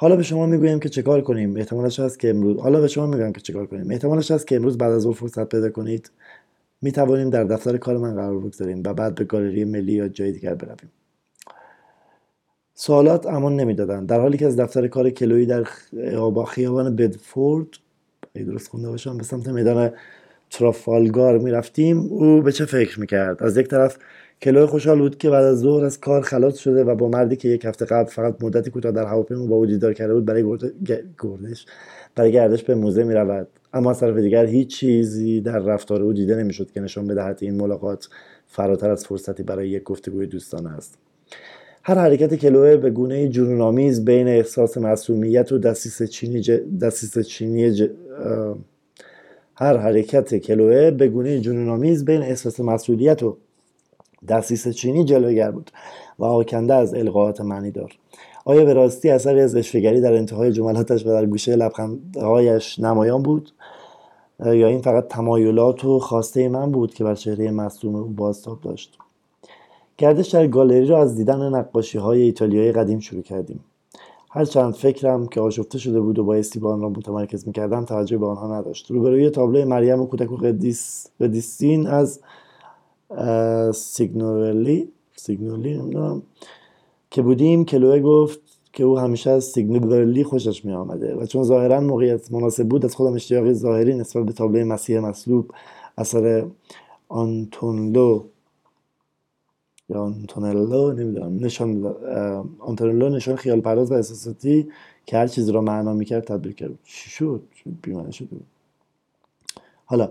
حالا 0.02 0.16
به 0.16 0.24
شما 0.24 0.46
می‌گویم 0.46 0.80
که 0.80 0.90
چکار 0.90 1.22
کنیم؟ 1.22 1.58
احتمالش 1.58 2.00
هست 2.00 2.20
که 2.20 2.30
امروز 2.30 2.58
حالا 2.58 2.82
به 2.82 2.88
شما 2.88 3.08
میگم 3.08 3.32
که 3.32 3.42
چکار 3.42 3.66
کنیم. 3.66 3.92
احتمالش 3.92 4.32
هست 4.32 4.48
که 4.48 4.56
امروز 4.56 4.78
بعد 4.78 4.92
از 4.92 5.02
ظهر 5.02 5.14
فرصت 5.14 5.50
پیدا 5.50 5.70
کنید. 5.70 6.12
می 6.82 6.92
توانیم 6.92 7.30
در 7.30 7.44
دفتر 7.44 7.78
کار 7.78 7.98
من 7.98 8.16
قرار 8.16 8.40
بگذاریم 8.40 8.84
و 8.86 8.94
بعد 8.94 9.16
به 9.16 9.24
گالری 9.24 9.66
ملی 9.66 9.94
یا 9.94 10.08
جای 10.08 10.32
دیگر 10.32 10.56
برویم. 10.56 10.92
سوالات 12.74 13.26
امان 13.26 13.56
نمی‌دادند 13.56 14.10
در 14.10 14.20
حالی 14.20 14.38
که 14.38 14.46
از 14.46 14.60
دفتر 14.60 14.88
کار 14.88 15.10
کلویی 15.10 15.46
در 15.46 15.64
خیابان 16.48 16.96
بدفورد 16.96 17.68
درست 18.36 18.68
خونده 18.70 18.90
باشم 18.90 19.18
به 19.18 19.24
سمت 19.24 19.48
میدان 19.48 19.92
ترافالگار 20.50 21.38
می‌رفتیم. 21.38 22.00
او 22.00 22.42
به 22.42 22.52
چه 22.52 22.66
فکر 22.66 23.00
می‌کرد؟ 23.00 23.44
از 23.44 23.58
یک 23.58 23.68
طرف 23.68 23.98
کلوی 24.42 24.66
خوشحال 24.66 25.00
بود 25.00 25.18
که 25.18 25.30
بعد 25.30 25.44
از 25.44 25.60
ظهر 25.60 25.86
از 25.86 26.00
کار 26.00 26.22
خلاص 26.22 26.58
شده 26.58 26.84
و 26.84 26.96
با 26.96 27.10
مردی 27.10 27.36
که 27.36 27.50
یک 27.50 27.66
هفته 27.66 27.86
قبل 27.86 28.10
فقط 28.10 28.44
مدتی 28.44 28.72
کوتاه 28.72 28.92
در 28.92 29.06
هواپیما 29.06 29.46
با 29.46 29.56
او 29.56 29.66
دیدار 29.66 29.94
کرده 29.94 30.14
بود 30.14 30.26
برای 30.26 30.44
گردش 30.88 31.66
برای 32.16 32.32
گردش 32.32 32.64
به 32.64 32.76
موزه 32.76 33.04
می 33.04 33.14
رود 33.14 33.48
اما 33.74 33.92
از 33.92 34.00
طرف 34.00 34.18
دیگر 34.18 34.46
هیچ 34.46 34.68
چیزی 34.68 35.42
در 35.42 35.60
رفتار 35.60 36.02
او 36.02 36.14
دیده 36.14 36.36
نمی‌شد 36.36 36.72
که 36.72 36.82
نشان 36.82 37.08
بدهد 37.08 37.40
این 37.42 37.56
ملاقات 37.56 38.10
فراتر 38.48 38.90
از 38.92 39.06
فرصتی 39.06 39.44
برای 39.44 39.70
یک 39.70 39.84
گفتگوی 39.84 40.28
دوستانه 40.28 40.70
است 40.70 40.98
هر 41.84 41.96
حرکت 41.96 42.36
کلوه 42.36 42.78
به 42.78 42.90
گونه 42.90 43.30
جنونآمیز 43.30 44.06
بین 44.06 44.28
احساس 44.28 44.78
معصومیت 44.78 45.52
و 45.52 45.58
دستیس 45.58 46.04
چینی, 46.04 46.42
ج... 46.42 46.60
چینی. 47.28 47.90
هر 49.56 49.78
حرکت 49.78 50.36
کلوه 50.36 50.92
به 50.92 51.08
گونه 51.08 51.40
جنونآمیز 51.40 52.06
بین 52.06 52.22
احساس 52.22 52.60
مسئولیت 52.60 53.24
و 53.24 53.38
دستیس 54.28 54.68
چینی 54.68 55.04
جلوگر 55.04 55.52
بود 55.52 55.72
و 56.20 56.26
آکنده 56.26 56.74
از 56.74 56.94
القاعات 56.94 57.42
معنی 57.42 57.72
دار. 57.72 57.92
آیا 58.46 58.66
به 58.66 58.74
راستی 58.74 59.10
اثری 59.10 59.42
از 59.42 59.56
اشفگری 59.56 60.02
در 60.02 60.14
انتهای 60.14 60.52
جملاتش 60.52 61.06
و 61.06 61.10
در 61.10 61.26
گوشه 61.26 61.56
لبخندهایش 61.56 62.80
نمایان 62.80 63.24
بود؟ 63.24 63.52
یا 64.46 64.68
این 64.68 64.82
فقط 64.82 65.08
تمایلات 65.08 65.86
و 65.86 66.00
خواسته 66.00 66.50
من 66.50 66.72
بود 66.72 66.94
که 66.94 67.04
بر 67.04 67.16
چهره 67.16 67.52
مصدوم 67.52 67.96
او 67.96 68.08
بازتاب 68.08 68.62
داشت؟ 68.62 68.98
گردش 69.98 70.30
در 70.30 70.48
گالری 70.48 70.86
را 70.86 71.02
از 71.02 71.16
دیدن 71.16 71.56
نقاشی 71.56 71.98
های 71.98 72.22
ایتالیایی 72.22 72.72
قدیم 72.72 73.00
شروع 73.00 73.22
کردیم. 73.22 73.60
هرچند 74.32 74.74
فکرم 74.74 75.28
که 75.28 75.42
آشفته 75.42 75.78
شده 75.78 76.02
بود 76.02 76.20
و 76.20 76.24
بایستی 76.24 76.60
با 76.60 76.74
آن 76.74 76.82
را 76.82 76.90
متمرکز 76.90 77.48
می‌کردم 77.48 77.86
توجه 77.86 78.18
به 78.18 78.26
آنها 78.26 78.60
نداشت. 78.60 78.92
روبروی 78.92 79.30
تابلو 79.30 79.66
مریم 79.66 80.02
و 80.02 80.06
کودک 80.06 80.32
و 80.32 80.36
قدیس 80.36 81.08
قدیسین 81.20 81.88
از 81.88 82.20
سیگنولی 83.74 84.90
سیگنولی 85.16 85.78
نمی‌دونم. 85.78 86.22
که 87.12 87.22
بودیم 87.22 87.66
کلوه 87.66 88.00
گفت 88.00 88.40
که 88.74 88.84
او 88.84 89.00
همیشه 89.00 89.30
از 89.30 89.44
سیگنولی 89.44 90.24
خوشش 90.24 90.66
می 90.66 90.74
آمده 90.74 91.16
و 91.16 91.26
چون 91.26 91.44
ظاهرا 91.44 91.82
موقعیت 91.82 92.32
مناسب 92.32 92.68
بود 92.68 92.86
از 92.86 92.96
خودم 92.96 93.14
اشتیاقی 93.14 93.54
ظاهری 93.54 93.96
نسبت 93.96 94.26
به 94.26 94.34
تابلوی 94.34 94.64
مسیح 94.64 95.00
مصلوب 95.00 95.52
اثر 95.98 96.46
آنتونلو 97.10 98.24
یا 99.90 100.02
آنتونلو 100.02 100.94
نمی‌دونم 100.94 101.46
نشان 101.46 101.96
آنتونلو 102.60 103.10
نشان 103.10 103.36
خیال 103.36 103.62
پرداز 103.62 103.92
و 103.92 103.94
احساساتی 103.94 104.68
که 105.06 105.18
هر 105.18 105.28
چیز 105.28 105.50
را 105.50 105.62
معنا 105.62 105.94
می‌کرد 105.94 106.24
تبدیل 106.24 106.52
کرد. 106.52 106.72
چی 106.84 107.10
شد؟ 107.10 107.42
بیمانه 107.82 108.10
بود 108.30 108.46
حالا 109.86 110.10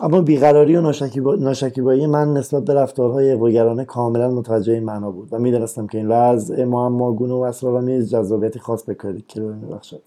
اما 0.00 0.20
بیقراری 0.20 0.76
و 0.76 0.92
ناشکیبایی 1.36 2.06
من 2.06 2.32
نسبت 2.32 2.64
به 2.64 2.74
رفتارهای 2.74 3.32
اقواگرانه 3.32 3.84
کاملا 3.84 4.30
متوجه 4.30 4.72
این 4.72 4.84
معنا 4.84 5.10
بود 5.10 5.28
و 5.32 5.38
می‌دانستم 5.38 5.86
که 5.86 5.98
این 5.98 6.08
وضع 6.08 6.64
معماگونه 6.64 7.34
و 7.34 7.36
اسرارآمیز 7.36 8.10
جذابیتی 8.10 8.58
خاص 8.58 8.84
به 8.84 8.94
کلوه 8.94 9.54
میبخشد. 9.54 10.02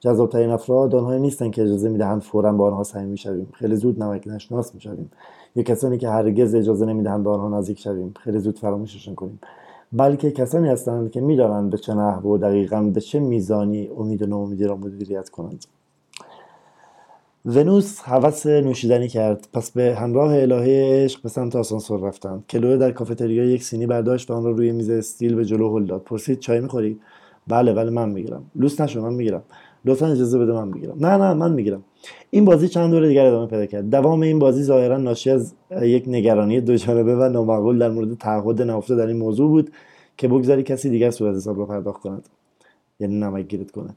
جذابترین 0.00 0.50
افراد 0.50 0.94
آنهایی 0.94 1.20
نیستند 1.20 1.52
که 1.52 1.62
اجازه 1.62 1.88
می‌دهند 1.88 2.22
فورا 2.22 2.52
با 2.52 2.66
آنها 2.66 2.82
سعی 2.82 3.06
می‌شویم 3.06 3.48
خیلی 3.52 3.76
زود 3.76 4.02
نمک 4.02 4.28
نشناس 4.28 4.74
می‌شویم. 4.74 5.10
یا 5.56 5.62
کسانی 5.62 5.98
که 5.98 6.08
هرگز 6.08 6.54
اجازه 6.54 6.86
نمی‌دهند 6.86 7.24
به 7.24 7.30
آنها 7.30 7.58
نزدیک 7.58 7.78
شویم. 7.78 8.14
خیلی 8.20 8.38
زود 8.38 8.58
فراموششان 8.58 9.14
کنیم. 9.14 9.40
بلکه 9.92 10.30
کسانی 10.30 10.68
هستند 10.68 11.10
که 11.10 11.20
می‌دانند 11.20 11.70
به 11.70 11.78
چه 11.78 11.94
نحو 11.94 12.34
و 12.34 12.38
دقیقا 12.38 12.82
به 12.82 13.00
چه 13.00 13.20
میزانی 13.20 13.90
امید 13.98 14.22
و 14.22 14.26
ناامیدی 14.26 14.64
را 14.64 14.76
مدیریت 14.76 15.28
کنند. 15.28 15.64
ونوس 17.46 18.00
هوس 18.00 18.46
نوشیدنی 18.46 19.08
کرد. 19.08 19.48
پس 19.52 19.70
به 19.70 19.94
همراه 19.94 20.42
الهه 20.42 21.04
عشق 21.04 21.22
به 21.22 21.28
سمت 21.28 21.56
آسانسور 21.56 22.00
رفتند 22.00 22.44
کلوه 22.50 22.76
در 22.76 22.90
کافتریا 22.90 23.44
یک 23.44 23.62
سینی 23.62 23.86
برداشت 23.86 24.30
و 24.30 24.34
آن 24.34 24.44
را 24.44 24.50
روی 24.50 24.72
میز 24.72 24.90
استیل 24.90 25.34
به 25.34 25.44
جلو 25.44 25.78
هل 25.78 25.84
داد. 25.86 26.02
پرسید 26.02 26.38
چای 26.38 26.60
می‌خوری؟ 26.60 27.00
بله 27.48 27.72
بله 27.72 27.90
من 27.90 28.08
می‌گیرم. 28.08 28.50
لوس 28.54 28.80
نشو 28.80 29.00
من 29.00 29.14
می‌گیرم. 29.14 29.42
لطفا 29.84 30.06
اجازه 30.06 30.38
بده 30.38 30.52
من 30.52 30.68
می‌گیرم. 30.68 30.96
نه 31.00 31.16
نه 31.16 31.34
من 31.34 31.52
می‌گیرم. 31.52 31.84
این 32.30 32.44
بازی 32.44 32.68
چند 32.68 32.90
دور 32.90 33.06
دیگر 33.06 33.26
ادامه 33.26 33.46
پیدا 33.46 33.66
کرد. 33.66 33.90
دوام 33.90 34.20
این 34.20 34.38
بازی 34.38 34.62
ظاهرا 34.62 34.96
ناشی 34.96 35.30
از 35.30 35.54
یک 35.82 36.04
نگرانی 36.06 36.60
دوجانبه 36.60 37.16
و 37.16 37.28
نامعقول 37.28 37.78
در 37.78 37.90
مورد 37.90 38.18
تعهد 38.18 38.62
نهفته 38.62 38.96
در 38.96 39.06
این 39.06 39.16
موضوع 39.16 39.48
بود 39.48 39.70
که 40.16 40.28
بگذاری 40.28 40.62
کسی 40.62 40.90
دیگر 40.90 41.10
صورت 41.10 41.36
حساب 41.36 41.58
را 41.58 41.66
پرداخت 41.66 42.02
کند. 42.02 42.28
یعنی 43.00 43.20
نمک 43.20 43.48
گیرت 43.48 43.70
کنه. 43.70 43.90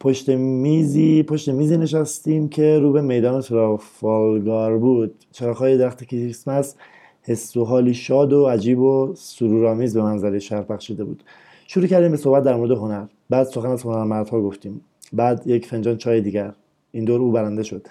پشت 0.00 0.28
میزی 0.28 1.22
پشت 1.22 1.48
میزی 1.48 1.76
نشستیم 1.76 2.48
که 2.48 2.78
رو 2.78 2.92
به 2.92 3.00
میدان 3.00 3.40
ترافالگار 3.40 4.78
بود. 4.78 5.14
چراغهای 5.32 5.78
درخت 5.78 6.04
کریسمس 6.04 6.74
حس 7.22 7.56
و 7.56 7.64
حالی 7.64 7.94
شاد 7.94 8.32
و 8.32 8.46
عجیب 8.46 8.78
و 8.78 9.14
سرورآمیز 9.14 9.94
به 9.94 10.02
منظره 10.02 10.38
شهر 10.38 10.62
پخشیده 10.62 11.04
بود. 11.04 11.22
شروع 11.66 11.86
کردیم 11.86 12.10
به 12.10 12.16
صحبت 12.16 12.44
در 12.44 12.56
مورد 12.56 12.70
هنر. 12.70 13.06
بعد 13.30 13.46
سخن 13.46 13.68
از 13.68 13.82
هنرمندها 13.82 14.42
گفتیم. 14.42 14.80
بعد 15.12 15.42
یک 15.46 15.66
فنجان 15.66 15.96
چای 15.96 16.20
دیگر. 16.20 16.52
این 16.92 17.04
دور 17.04 17.20
او 17.20 17.32
برنده 17.32 17.62
شد. 17.62 17.86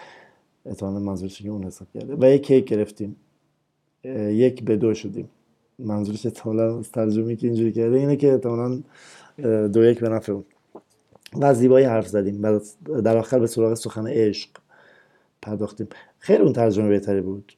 اتحان 0.65 1.01
منظورش 1.01 1.41
که 1.41 1.49
اون 1.49 1.63
حساب 1.63 1.87
کرده 1.93 2.15
و 2.19 2.33
یک 2.33 2.43
کیک 2.43 2.65
گرفتیم. 2.65 3.15
یک 4.29 4.63
به 4.63 4.77
دو 4.77 4.93
شدیم. 4.93 5.29
منظورش 5.79 6.25
احتمالا 6.25 6.81
ترجمه 6.81 7.35
که 7.35 7.47
اینجوری 7.47 7.71
کرده 7.71 7.97
اینه 7.97 8.15
که 8.15 8.31
احتمالا 8.31 8.81
دو 9.67 9.83
یک 9.83 9.99
به 9.99 10.09
نفع 10.09 10.31
اون 10.31 10.43
و 11.41 11.53
زیبایی 11.53 11.85
حرف 11.85 12.07
زدیم 12.07 12.43
و 12.43 12.59
در 13.01 13.17
آخر 13.17 13.39
به 13.39 13.47
سراغ 13.47 13.73
سخن 13.73 14.07
عشق 14.07 14.49
پرداختیم. 15.41 15.87
خیلی 16.19 16.43
اون 16.43 16.53
ترجمه 16.53 16.89
بهتری 16.89 17.21
بود. 17.21 17.53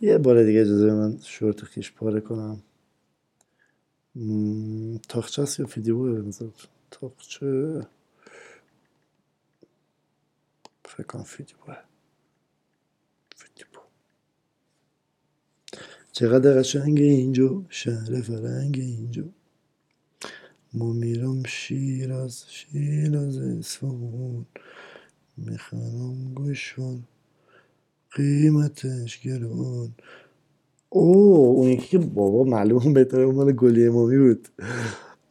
یه 0.00 0.18
بار 0.18 0.44
دیگه 0.44 0.60
اجازه 0.60 0.92
من 0.92 1.18
شورت 1.22 1.64
خیش 1.64 1.92
پاره 1.92 2.20
کنم. 2.20 2.62
تاخچه 5.08 5.42
هست 5.42 5.60
یا 5.60 5.66
فیدیو 5.66 6.22
تاخچه 6.90 7.80
فکر 10.84 11.06
کنم 11.06 11.22
فیدیو 11.22 11.56
فیدیو 13.36 13.66
چقدر 16.12 16.58
قشنگ 16.58 16.98
اینجا. 16.98 17.62
شهر 17.68 18.20
فرنگ 18.20 18.78
اینجا. 18.78 19.24
ما 20.74 20.92
میرم 20.92 21.42
شیراز 21.46 22.44
شیراز 22.48 23.38
اصفهان 23.38 24.46
می‌خرم 25.36 26.34
گوشون 26.34 27.02
قیمتش 28.10 29.20
گران. 29.20 29.94
او 30.88 31.36
اون 31.36 31.68
یکی 31.68 31.86
که 31.86 31.98
بابا 31.98 32.44
معلوم 32.44 32.92
بهتره 32.92 33.22
اون 33.22 33.34
مال 33.34 33.52
گلی 33.52 33.86
امامی 33.86 34.18
بود. 34.18 34.48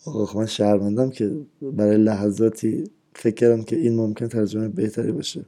آخ 0.06 0.36
من 0.36 0.46
شرمندم 0.46 1.10
که 1.10 1.38
برای 1.62 1.98
لحظاتی 1.98 2.84
فکر 3.16 3.36
کردم 3.36 3.64
که 3.64 3.76
این 3.76 3.96
ممکن 3.96 4.28
ترجمه 4.28 4.68
بهتری 4.68 5.12
باشه. 5.12 5.46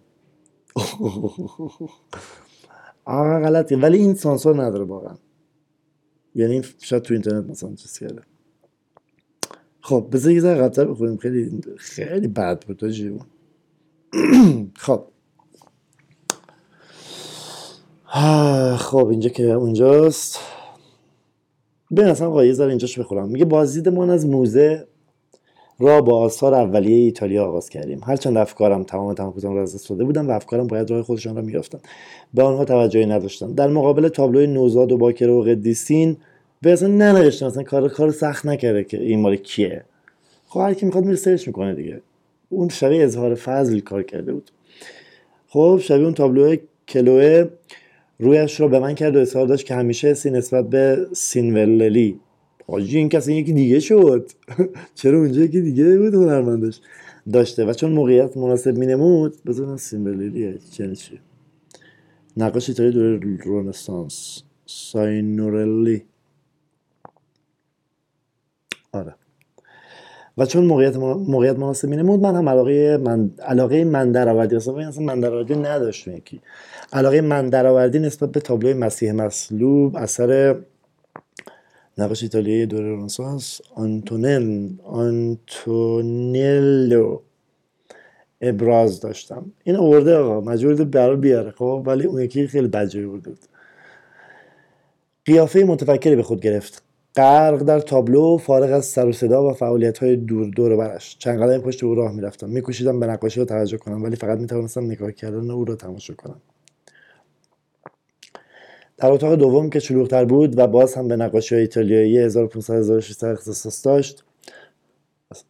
آقا 3.06 3.40
غلطی 3.40 3.76
ولی 3.76 3.98
این 3.98 4.14
سانسور 4.14 4.64
نداره 4.64 4.84
واقعا. 4.84 5.16
یعنی 6.36 6.62
شاید 6.80 7.04
تو 7.04 7.14
اینترنت 7.14 7.50
مثلا 7.50 7.76
چیز 7.76 7.98
کرده. 8.00 8.22
خب 9.86 10.08
بذار 10.12 10.32
یه 10.32 10.40
ذره 10.40 10.58
قبلتر 10.58 10.86
بخوریم 10.86 11.18
خیلی 11.18 11.62
خیلی 11.78 12.28
بد 12.28 12.66
بود 12.66 12.82
خب. 14.86 15.04
خب 18.78 19.08
اینجا 19.08 19.30
که 19.30 19.44
اونجاست. 19.44 20.40
ببین 21.92 22.06
اصلا 22.06 22.28
آقا 22.28 22.46
یه 22.46 22.54
ذره 22.54 22.70
اینجاش 22.70 23.00
بخورم 23.00 23.30
میگه 23.30 23.46
بازدیدمان 23.46 24.10
از 24.10 24.26
موزه 24.26 24.88
را 25.80 26.02
با 26.02 26.20
آثار 26.20 26.54
اولیه 26.54 26.98
ایتالیا 26.98 27.46
آغاز 27.46 27.70
کردیم. 27.70 28.02
هرچند 28.04 28.38
افکارم 28.38 28.84
تمام 28.84 29.14
تمرکزم 29.14 29.54
را 29.54 29.62
از 29.62 29.76
دست 29.76 29.90
داده 29.90 30.04
بودم 30.04 30.30
و 30.30 30.32
افکارم 30.32 30.68
باید 30.68 30.92
راه 30.92 31.04
خودشان 31.04 31.36
را 31.36 31.42
میافتند 31.42 31.88
به 32.34 32.44
آنها 32.44 32.66
توجهی 32.66 33.06
نداشتم 33.06 33.54
در 33.54 33.68
مقابل 33.68 34.08
تابلوی 34.08 34.48
نوزاد 34.48 34.92
و 34.92 34.98
باکره 34.98 35.32
و 35.32 35.42
قدیسین 35.42 36.18
به 36.66 36.74
اصلا 36.74 36.88
ننوشتم 36.88 37.46
اصلا 37.46 37.64
کار 37.64 37.90
کار 37.90 38.12
سخت 38.12 38.46
نکرده 38.46 38.84
که 38.84 39.02
این 39.02 39.20
مال 39.20 39.36
کیه. 39.36 39.84
خب 40.48 40.60
هر 40.60 40.74
کی 40.74 40.86
می‌خواد 40.86 41.04
میره 41.04 41.16
سرچ 41.16 41.48
می‌کنه 41.48 41.76
دیگه. 41.76 42.02
اون 42.50 42.70
شبیه 42.70 43.04
اظهار 43.04 43.36
فضل 43.36 43.80
کار 43.80 44.04
کرده 44.04 44.34
بود. 44.34 44.52
خب 45.48 45.80
شبیه 45.84 46.04
اون 46.04 46.14
تابلو 46.14 46.56
کلوه 46.88 47.50
رویش 48.20 48.60
رو 48.60 48.70
به 48.70 48.80
من 48.80 48.96
کرد 48.96 49.16
و 49.16 49.20
اظهار 49.20 49.48
داشت 49.48 49.66
که 49.66 49.76
همیشه 49.76 50.14
سی 50.14 50.30
نسبت 50.30 50.70
به 50.70 51.08
سینوللی. 51.14 52.20
حاجی 52.68 52.98
این 52.98 53.10
کسی 53.10 53.34
یکی 53.34 53.54
دیگه 53.54 53.80
شد. 53.80 54.32
چرا 54.96 55.18
اونجا 55.18 55.42
یکی 55.42 55.62
دیگه 55.62 55.98
بود 55.98 56.14
هنرمندش 56.14 56.80
داشته؟ 57.34 57.66
و 57.66 57.74
چون 57.74 57.92
موقعیت 57.92 58.38
مناسب 58.38 58.78
مینمود 58.78 59.36
بزنم 59.46 59.78
سینوللیه 59.78 60.58
چه 60.72 60.96
چی 60.96 61.20
نقاش 62.38 62.70
ایتالی 62.70 62.92
دوره 62.92 63.38
رونسانس 63.44 64.44
ساینورلی 64.66 66.04
آره. 68.96 69.16
و 70.38 70.46
چون 70.46 70.66
موقعیت 70.66 70.96
موقعیت 70.96 71.56
مناسب 71.56 71.90
مینمود 71.90 72.20
من 72.20 72.36
هم 72.36 72.50
علاقه 72.50 72.98
من 72.98 73.32
علاقه 73.40 73.84
من 73.84 74.12
درآوردی 74.12 74.56
اصلا 74.56 74.88
اصلا 74.88 75.04
من 75.04 75.20
درآوردی 75.20 75.56
نداشت 75.56 76.08
یکی. 76.08 76.42
علاقه 76.94 77.22
من 77.22 77.50
درآوردی 77.50 78.00
نسبت 78.00 78.32
به 78.32 78.40
تابلوی 78.40 78.74
مسیح 78.74 79.12
مصلوب 79.12 79.96
اثر 79.98 80.56
نقاش 81.98 82.24
ایتالیایی 82.24 82.66
دوره 82.66 82.96
رنسانس 82.96 83.62
آنتونل 83.76 84.70
آنتونیلو 84.84 86.40
ابراز 88.42 89.00
داشتم. 89.00 89.52
این 89.64 89.76
آورده 89.76 90.16
آقا 90.16 90.42
مجبور 90.42 90.84
برای 90.84 91.16
بیاره 91.16 91.52
خب؟ 91.52 91.84
ولی 91.86 92.06
اون 92.06 92.22
یکی 92.22 92.48
خیلی 92.48 92.68
بدجوری 92.68 93.06
بود. 93.06 93.40
قیافه 95.26 95.64
متفکری 95.64 96.16
به 96.16 96.24
خود 96.24 96.42
گرفت. 96.42 96.85
غرق 97.18 97.64
در 97.64 97.80
تابلو 97.80 98.38
فارغ 98.38 98.74
از 98.74 98.86
سر 98.86 99.08
و 99.08 99.12
صدا 99.12 99.50
و 99.50 99.54
فعالیت 99.54 99.98
های 99.98 100.16
دور 100.16 100.50
دور 100.50 100.76
برش. 100.76 101.18
چند 101.20 101.42
قدم 101.42 101.58
پشت 101.58 101.84
او 101.84 101.96
راه 101.96 102.12
می‌رفتم. 102.12 102.50
میکوشیدم 102.50 103.00
به 103.00 103.08
نقاشی 103.08 103.40
رو 103.40 103.46
توجه 103.46 103.78
کنم 103.78 104.04
ولی 104.04 104.16
فقط 104.16 104.40
می‌توانستم 104.40 104.86
نگاه 104.86 105.12
کردن 105.12 105.52
او 105.52 105.66
را 105.66 105.76
تماشا 105.76 106.14
کنم. 106.14 106.42
در 108.98 109.12
اتاق 109.12 109.36
دوم 109.36 109.70
که 109.70 109.80
شلوغتر 109.80 110.26
بود 110.26 110.58
و 110.58 110.68
باز 110.68 110.94
هم 110.94 111.08
به 111.08 111.16
نقاشی 111.16 111.56
های 111.56 111.62
ایتالیایی 111.62 112.18
1500 112.18 112.76
1600 112.76 113.28
اختصاص 113.28 113.86
داشت. 113.86 114.24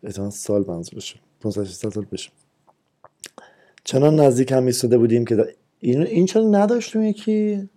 احتمال 0.03 0.29
سال 0.29 0.65
منظورش 0.67 1.15
500 1.41 1.63
سال 1.63 2.05
بشه 2.11 2.29
چنان 3.83 4.19
نزدیک 4.19 4.51
هم 4.51 4.65
ایستاده 4.65 4.97
بودیم 4.97 5.25
که 5.25 5.55
این 5.79 6.01
این 6.01 6.25
چرا 6.25 6.43
نداشتیم 6.43 7.01
یکی؟ 7.01 7.69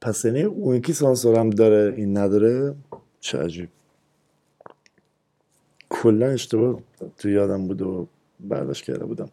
پس 0.00 0.24
یعنی 0.24 0.42
اون 0.42 0.76
یکی 0.76 0.92
سانسور 0.92 1.38
هم 1.38 1.50
داره 1.50 1.94
این 1.96 2.18
نداره 2.18 2.74
چه 3.20 3.38
عجیب. 3.38 3.68
کلا 5.90 6.26
اشتباه 6.26 6.80
تو 7.18 7.28
یادم 7.28 7.66
بود 7.66 7.82
و 7.82 8.08
برداشت 8.40 8.84
کرده 8.84 9.04
بودم. 9.04 9.30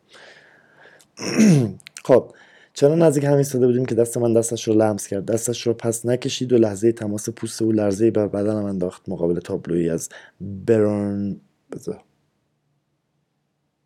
خب 2.07 2.31
چرا 2.73 2.95
نزدیک 2.95 3.23
هم 3.23 3.33
ایستاده 3.33 3.67
بودیم 3.67 3.85
که 3.85 3.95
دست 3.95 4.17
من 4.17 4.33
دستش 4.33 4.67
رو 4.67 4.73
لمس 4.73 5.07
کرد؟ 5.07 5.25
دستش 5.25 5.67
رو 5.67 5.73
پس 5.73 6.05
نکشید 6.05 6.53
و 6.53 6.57
لحظه 6.57 6.91
تماس 6.91 7.29
پوست 7.29 7.61
او 7.61 7.71
لرزه 7.71 8.11
بر 8.11 8.27
بدنم 8.27 8.65
انداخت 8.65 9.09
مقابل 9.09 9.39
تابلویی 9.39 9.89
از 9.89 10.09
برون 10.41 11.41
بذار. 11.71 12.03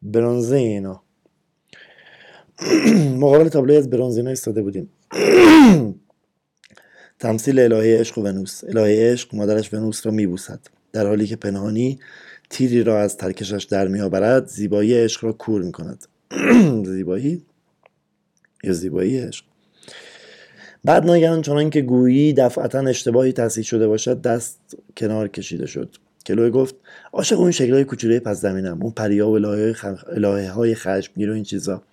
برونزینا 0.01 1.03
مقابل 3.23 3.50
تابلوی 3.50 3.77
از 3.77 3.89
برونزینا 3.89 4.29
ایستاده 4.29 4.61
بودیم. 4.61 4.89
تمثیل 7.22 7.60
الهه 7.60 8.00
عشق 8.00 8.18
و 8.18 8.22
ونوس. 8.22 8.63
الهه 8.63 9.12
عشق 9.12 9.36
مادرش 9.36 9.74
ونوس 9.74 10.06
را 10.06 10.12
میبوسد. 10.12 10.60
در 10.94 11.08
حالی 11.08 11.28
که 11.28 11.36
پنهانی 11.36 12.00
تیری 12.50 12.84
را 12.84 13.01
از 13.01 13.18
ترکشش 13.18 13.63
در 13.63 13.88
میآورد 13.88 14.48
زیبایی 14.48 14.94
عشق 14.94 15.24
را 15.24 15.34
کور 15.34 15.62
می‌کند. 15.62 16.06
زیبایی؟ 16.96 17.42
یا 18.63 18.74
زیبایی 18.74 19.20
عشق؟ 19.20 19.46
بعد 20.84 21.06
ناگهان 21.06 21.42
چنان 21.42 21.70
که 21.70 21.82
گویی 21.82 22.34
دفعتا 22.34 22.80
اشتباهی 22.80 23.34
تصحیح 23.34 23.66
شده 23.66 23.88
باشد 23.88 24.22
دست 24.22 24.60
کنار 24.98 25.28
کشیده 25.28 25.66
شد. 25.66 25.96
کلوه 26.25 26.50
گفت 26.50 26.75
عاشق 27.13 27.40
اون 27.40 27.51
شکلهای 27.51 27.84
کوچولوی 27.84 28.20
پس 28.20 28.42
زمینم. 28.42 28.82
اون 28.82 28.92
پریا 28.92 29.30
و 29.30 29.32
الهه 29.32 30.50
های 30.50 30.75
خشمگیر 30.75 31.32
و 31.32 31.34
این 31.34 31.44
چیزا. 31.44 31.84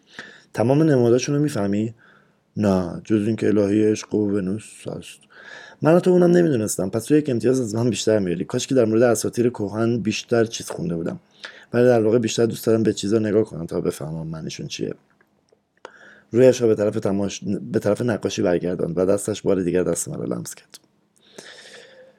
تمام 0.54 0.82
نماداشون 0.82 1.34
رو 1.34 1.40
می‌فهمی؟ 1.40 1.94
نه 2.58 3.00
جز 3.04 3.26
اینکه 3.26 3.46
الهه 3.46 3.90
عشق 3.90 4.14
و 4.14 4.30
ونوس 4.30 4.88
هست. 4.88 5.18
من 5.82 5.98
تو 5.98 6.10
اونم 6.10 6.30
نمی‌دونستم. 6.30 6.90
پس 6.90 7.04
تو 7.04 7.14
یک 7.16 7.30
امتیاز 7.30 7.60
از 7.60 7.74
من 7.74 7.90
بیشتر 7.90 8.18
میاری 8.18 8.44
کاش 8.44 8.66
که 8.66 8.74
در 8.74 8.84
مورد 8.84 9.02
اساطیر 9.02 9.50
کهن 9.50 9.98
بیشتر 9.98 10.44
چیز 10.44 10.70
خونده 10.70 10.96
بودم. 10.96 11.20
ولی 11.72 11.84
در 11.84 12.02
واقع 12.02 12.18
بیشتر 12.18 12.46
دوست 12.46 12.66
دارم 12.66 12.82
به 12.82 12.92
چیزا 12.92 13.18
نگاه 13.18 13.44
کنم 13.44 13.66
تا 13.66 13.80
بفهمم 13.80 14.26
منشون 14.26 14.66
چیه. 14.66 14.94
رویش 16.32 16.62
را 16.62 16.68
به 16.68 16.74
طرف, 16.74 16.94
تماش... 16.94 17.40
به 17.72 17.78
طرف 17.78 18.02
نقاشی 18.02 18.42
برگرداند 18.42 18.98
و 18.98 19.06
دستش 19.06 19.42
بار 19.42 19.60
دیگر 19.60 19.82
دست 19.82 20.08
مرا 20.08 20.24
لمس 20.24 20.54
کرد. 20.54 20.78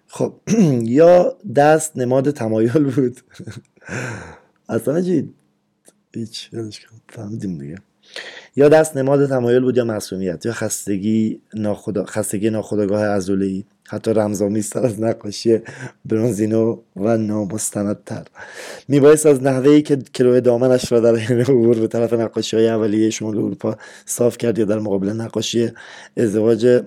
خب 0.07 0.33
یا 0.99 1.37
دست 1.55 1.97
نماد 1.97 2.31
تمایل 2.31 2.83
بود. 2.83 3.19
اصلا 4.69 5.01
چی. 5.01 5.33
هیچ 6.13 6.49
فهمیدیم 7.09 7.57
دیگه. 7.57 7.75
یا 8.55 8.69
دست 8.69 8.97
نماد 8.97 9.29
تمایل 9.29 9.61
بود 9.61 9.77
یا 9.77 9.85
معصومیت 9.85 10.45
یا 10.45 10.53
خستگی 10.53 11.41
ناخدا... 11.53 12.05
خستگی 12.05 12.49
ناخداگاه 12.49 13.01
ازولهی 13.01 13.65
حتی 13.89 14.13
رمزآمیزتر 14.13 14.85
از 14.85 15.01
نقاشی 15.01 15.59
برونزینو 16.05 16.77
و 16.95 17.17
نامستندتر. 17.17 18.25
میبایست 18.87 19.25
از 19.25 19.43
نحوه 19.43 19.81
که 19.81 19.95
کلوه 19.95 20.39
دامنش 20.39 20.91
را 20.91 20.99
در 20.99 21.15
حین 21.15 21.39
عبور 21.39 21.79
به 21.79 21.87
طرف 21.87 22.13
نقاشی 22.13 22.57
های 22.57 22.69
اولیه 22.69 23.09
شمال 23.09 23.37
اروپا 23.37 23.77
صاف 24.05 24.37
کرد 24.37 24.59
یا 24.59 24.65
در 24.65 24.79
مقابل 24.79 25.09
نقاشی 25.09 25.71
ازدواج 26.17 26.83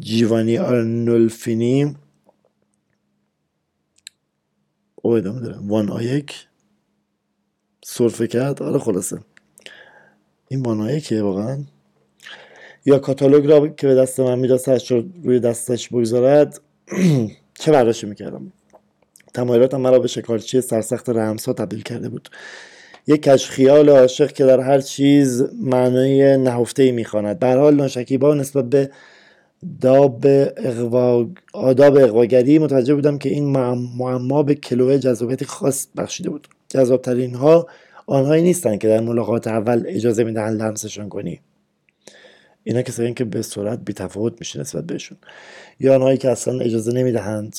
جیوانی 0.00 0.58
آرنولفینی. 0.58 1.96
او 4.94 5.10
ادامه 5.10 5.40
داره. 5.40 5.56
وان 5.60 5.90
آیک. 5.90 6.46
صرفه 7.84 8.26
کرد. 8.26 8.62
آره 8.62 8.78
خلاصه. 8.78 9.18
این 10.48 10.62
وان 10.62 10.80
آیکه 10.80 11.22
واقعا 11.22 11.58
یا 12.84 12.98
کاتالوگ 12.98 13.46
را 13.46 13.68
که 13.68 13.86
به 13.86 13.94
دست 13.94 14.20
من 14.20 14.38
می‌داد 14.38 14.58
سرش 14.58 14.90
رو 14.90 15.04
روی 15.24 15.40
دستش 15.40 15.88
بگذارد 15.88 16.60
چه 17.60 17.72
برداشتی 17.72 18.06
می‌کردم؟ 18.06 18.52
تمایلاتم 19.34 19.80
مرا 19.80 19.98
به 19.98 20.08
شکارچی 20.08 20.60
سرسخت 20.60 21.08
رمسا 21.08 21.52
تبدیل 21.52 21.82
کرده 21.82 22.08
بود. 22.08 22.28
یک 23.06 23.22
کش 23.22 23.48
خیال 23.48 23.88
عاشق 23.88 24.32
که 24.32 24.44
در 24.44 24.60
هر 24.60 24.80
چیز 24.80 25.44
معنای 25.62 26.36
نهفته 26.36 26.82
ای 26.82 26.92
می‌خواند. 26.92 27.38
به 27.38 27.46
حال 27.46 27.74
ناشکیبا 27.74 28.34
نسبت 28.34 28.64
به 28.64 28.90
داب 29.80 30.24
اغوا... 30.56 31.26
آداب 31.52 31.96
اقواگری 31.96 32.58
متوجه 32.58 32.94
بودم 32.94 33.18
که 33.18 33.28
این 33.28 33.44
معما 33.98 34.42
به 34.42 34.54
کلوه 34.54 34.98
جذابیت 34.98 35.44
خاص 35.44 35.86
بخشیده 35.96 36.30
بود. 36.30 36.48
جذابترین 36.68 37.34
ها 37.34 37.66
آنهایی 38.06 38.42
نیستند 38.42 38.78
که 38.78 38.88
در 38.88 39.00
ملاقات 39.00 39.46
اول 39.46 39.84
اجازه 39.86 40.24
می‌دهند 40.24 40.62
لمسشان 40.62 41.08
کنی. 41.08 41.40
اینا 42.64 42.82
کسایی 42.82 43.14
که 43.14 43.24
به 43.24 43.42
صورت 43.42 43.78
بی 43.78 43.92
تفاوت 43.92 44.34
میشه 44.38 44.60
نسبت 44.60 44.84
بهشون. 44.84 45.18
یا 45.80 45.94
آنهایی 45.94 46.18
که 46.18 46.30
اصلا 46.30 46.60
اجازه 46.60 46.92
نمی‌دهند 46.92 47.56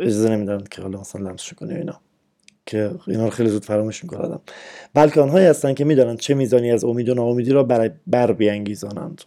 اجازه 0.00 0.28
نمی‌دهند 0.28 0.68
که 0.68 0.82
حالا 0.82 1.02
لمسش 1.14 1.52
کنی 1.52 1.74
اینا. 1.74 2.00
که 2.66 2.90
اینا 3.06 3.24
رو 3.24 3.30
خیلی 3.30 3.48
زود 3.48 3.64
فراموش 3.64 4.04
می‌کنم. 4.04 4.40
بلکه 4.94 5.20
آنهایی 5.20 5.46
هستند 5.46 5.76
که 5.76 5.84
می‌دانند 5.84 6.18
چه 6.18 6.34
میزانی 6.34 6.70
از 6.72 6.84
امید 6.84 7.08
و 7.08 7.14
ناامیدی 7.14 7.50
را 7.50 7.62
بر, 7.62 7.92
بر 8.06 8.32
بیانگیزانند 8.32 9.22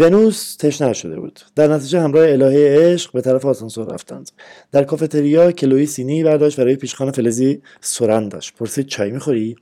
ونوس 0.00 0.56
تشنه 0.56 0.92
شده 0.92 1.20
بود. 1.20 1.40
در 1.54 1.68
نتیجه 1.68 2.00
همراه 2.00 2.28
الهه 2.28 2.76
عشق 2.78 3.12
به 3.12 3.20
طرف 3.20 3.44
آسانسور 3.44 3.94
رفتند. 3.94 4.30
در 4.72 4.84
کافتریا 4.84 5.52
کلوی 5.52 5.86
سینی 5.86 6.24
برداشت 6.24 6.60
برای 6.60 6.76
پیشخان 6.76 7.10
فلزی 7.10 7.62
سرند 7.80 8.32
داشت. 8.32 8.54
پرسید 8.54 8.86
چای 8.86 9.10
می‌خوری؟ 9.10 9.56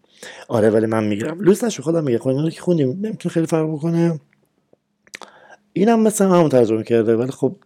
آره 0.48 0.70
ولی 0.70 0.86
من 0.86 1.04
می‌گیرم. 1.04 1.40
لوس 1.40 1.64
نشو 1.64 1.82
خودم 1.82 2.04
میگه 2.04 2.18
خود 2.18 2.50
که 2.50 2.60
خوندیم. 2.60 2.88
نمی‌تونه 2.88 3.32
خیلی 3.32 3.46
فرق 3.46 3.72
بکنه. 3.72 4.20
اینم 5.72 6.00
مثل 6.02 6.24
همون 6.24 6.48
ترجمه 6.48 6.82
کرده. 6.82 7.16
ولی 7.16 7.30
خب 7.30 7.56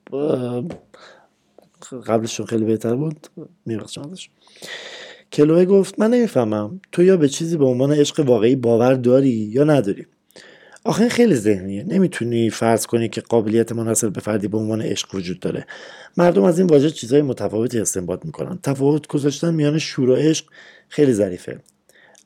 قبلشون 2.06 2.46
خیلی 2.46 2.64
بهتر 2.64 2.94
بود. 2.94 3.26
میبخشم 3.66 4.10
ازش 4.12 4.28
کلوه 5.32 5.64
گفت 5.64 5.98
من 5.98 6.10
نمی‌فهمم. 6.10 6.80
تو 6.92 7.02
یا 7.02 7.16
به 7.16 7.28
چیزی 7.28 7.56
به 7.56 7.64
عنوان 7.64 7.92
عشق 7.92 8.20
واقعی 8.20 8.56
باور 8.56 8.94
داری 8.94 9.28
یا 9.28 9.64
نداری؟ 9.64 10.06
آخه 10.84 11.08
خیلی 11.08 11.34
ذهنیه. 11.34 11.84
نمی‌تونی 11.84 12.50
فرض 12.50 12.86
کنی 12.86 13.08
که 13.08 13.20
قابلیت 13.20 13.72
منحصر 13.72 14.08
به 14.08 14.20
فردی 14.20 14.48
به 14.48 14.58
عنوان 14.58 14.82
عشق 14.82 15.14
وجود 15.14 15.40
داره. 15.40 15.66
مردم 16.16 16.42
از 16.42 16.58
این 16.58 16.68
واژه 16.68 16.90
چیزهای 16.90 17.22
متفاوتی 17.22 17.78
استنباط 17.78 18.24
می‌کنن. 18.24 18.58
تفاوت 18.62 19.06
گذاشتن 19.06 19.54
میان 19.54 19.78
شور 19.78 20.10
و 20.10 20.14
عشق 20.14 20.46
خیلی 20.88 21.12
ظریفه. 21.12 21.60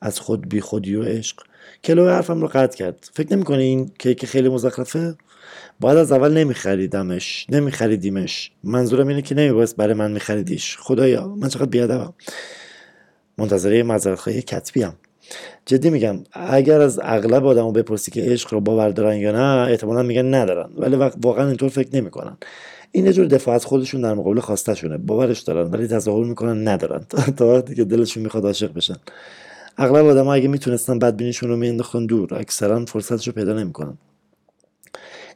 از 0.01 0.19
خود 0.19 0.49
بی 0.49 0.61
خودی 0.61 0.95
و 0.95 1.03
عشق. 1.03 1.37
کلو 1.83 2.09
حرفم 2.09 2.41
رو 2.41 2.47
قطع 2.47 2.77
کرد. 2.77 3.09
فکر 3.13 3.33
نمی‌کنه 3.33 3.63
این 3.63 3.91
کیک 3.99 4.25
خیلی 4.25 4.49
مزخرفه؟ 4.49 5.15
باید 5.79 5.97
از 5.97 6.11
اول 6.11 6.33
نمیخریدمش 6.33 7.45
نمیخریدیمش. 7.49 8.51
منظورم 8.63 9.07
اینه 9.07 9.21
که 9.21 9.35
نمیباید 9.35 9.75
برای 9.77 9.93
من 9.93 10.11
میخریدیش. 10.11 10.77
خدایا 10.77 11.27
من 11.27 11.49
چقدر 11.49 11.65
بیادبم. 11.65 12.13
منتظره 13.37 13.83
مذارت 13.83 14.19
خواهی 14.19 14.41
کتبی 14.41 14.81
هم. 14.81 14.95
جدی 15.65 15.89
میگم 15.89 16.15
اگر 16.31 16.81
از 16.81 16.99
اغلب 17.03 17.45
آدمو 17.45 17.71
بپرسی 17.71 18.11
که 18.11 18.21
عشق 18.21 18.53
رو 18.53 18.59
باور 18.59 18.89
دارن 18.89 19.17
یا 19.17 19.31
نه 19.31 19.71
احتمالا 19.71 20.03
میگن 20.03 20.33
ندارن. 20.33 20.69
ولی 20.77 20.95
واقعا 21.21 21.47
اینطور 21.47 21.69
فکر 21.69 21.95
نمی‌کنن. 21.95 22.37
این 22.91 23.05
یه 23.05 23.13
جور 23.13 23.25
دفاع 23.25 23.55
از 23.55 23.65
خودشون 23.65 24.01
در 24.01 24.13
مقابل 24.13 24.39
خواسته 24.39 24.75
شونه 24.75 24.97
باورش 24.97 25.39
دارن 25.39 25.71
ولی 25.71 25.87
تظاهر 25.87 26.25
می‌کنن 26.25 26.67
ندارن. 26.67 27.05
تا 27.37 27.47
وقتی 27.47 27.75
که 27.75 27.83
دلشون 27.83 28.23
می‌خواد 28.23 28.45
عاشق 28.45 28.73
بشن. 28.73 28.95
اغلب 29.77 30.05
آدم 30.05 30.27
اگه 30.27 30.47
می‌تونستن 30.47 30.99
بدبینیشون 30.99 31.49
رو 31.49 31.57
مینداختن 31.57 32.05
دور 32.05 32.33
اکثرا 32.35 32.85
فرصتش 32.85 33.27
رو 33.27 33.33
پیدا 33.33 33.53
نمی‌کنن. 33.53 33.97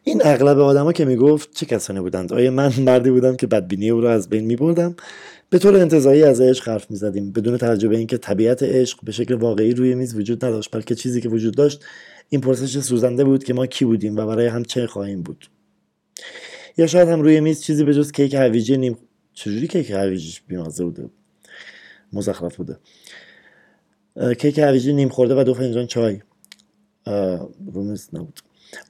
این 0.03 0.21
اغلب 0.25 0.59
آدما 0.59 0.93
که 0.93 1.05
می‌گفت 1.05 1.49
چه 1.55 1.65
کسانی 1.65 1.99
بودند؟ 1.99 2.33
آیا 2.33 2.51
من 2.51 2.71
مردی 2.79 3.11
بودم 3.11 3.35
که 3.35 3.47
بدبینی 3.47 3.89
او 3.89 4.01
را 4.01 4.11
از 4.11 4.29
بین 4.29 4.45
میبردم؟ 4.45 4.95
به 5.53 5.59
طور 5.59 5.77
انتظایی 5.77 6.23
از 6.23 6.41
عشق 6.41 6.69
حرف 6.69 6.91
می‌زدیم 6.91 7.31
بدون 7.31 7.57
توجه 7.57 7.87
به 7.87 7.97
اینکه 7.97 8.17
طبیعت 8.17 8.63
عشق 8.63 8.99
به 9.03 9.11
شکل 9.11 9.33
واقعی 9.33 9.73
روی 9.73 9.95
میز 9.95 10.15
وجود 10.15 10.45
نداشت 10.45 10.71
بلکه 10.71 10.95
چیزی 10.95 11.21
که 11.21 11.29
وجود 11.29 11.55
داشت 11.55 11.85
این 12.29 12.41
پرسش 12.41 12.79
سوزنده 12.79 13.23
بود 13.23 13.43
که 13.43 13.53
ما 13.53 13.65
کی 13.65 13.85
بودیم 13.85 14.17
و 14.17 14.25
برای 14.25 14.47
هم 14.47 14.63
چه 14.63 14.87
خواهیم 14.87 15.23
بود. 15.23 15.49
یا 16.77 16.87
شاید 16.87 17.09
هم 17.09 17.21
روی 17.21 17.39
میز 17.39 17.61
چیزی 17.61 17.83
به 17.83 17.93
جز 17.93 18.11
کیک 18.11 18.33
هویجی 18.33 18.77
نیم 18.77 18.97
چجوری 19.33 19.67
کیک 19.67 19.91
هویجیش 19.91 20.41
بیمازه 20.41 20.83
بوده؟ 20.83 21.09
مزخرف 22.13 22.55
بوده. 22.55 22.77
کیک 24.33 24.59
هویجی 24.59 24.93
نیم 24.93 25.09
خورده 25.09 25.35
و 25.35 25.43
دو 25.43 25.53
فنجان 25.53 25.87
چای. 25.87 26.19
رومیز 27.73 28.09
نبود. 28.13 28.39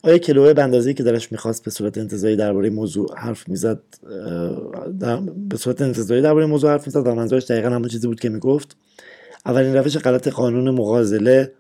آیا 0.04 0.18
کلوه 0.18 0.54
بندازی 0.54 0.94
که 0.94 1.04
درش 1.04 1.32
می‌خواست 1.32 1.64
به 1.64 1.72
صورت 1.72 1.98
انتظایی 1.98 2.36
درباره 2.36 2.70
موضوع 2.70 3.18
حرف 3.18 3.50
می‌زد 3.50 3.80
در... 5.00 5.20
به 5.50 5.58
صورت 5.58 5.82
انتظایی 5.82 6.22
درباره 6.22 6.46
موضوع 6.46 6.72
حرف 6.72 6.88
می‌زد 6.88 7.08
و 7.08 7.16
منظورش 7.16 7.46
دقیقا 7.46 7.70
همون 7.70 7.88
چیزی 7.88 8.08
بود 8.08 8.20
که 8.20 8.30
می‌گفت. 8.30 8.78
اولین 9.46 9.76
روش 9.76 9.98
غلط 9.98 10.28
قانون 10.28 10.70
مغازله 10.70 11.52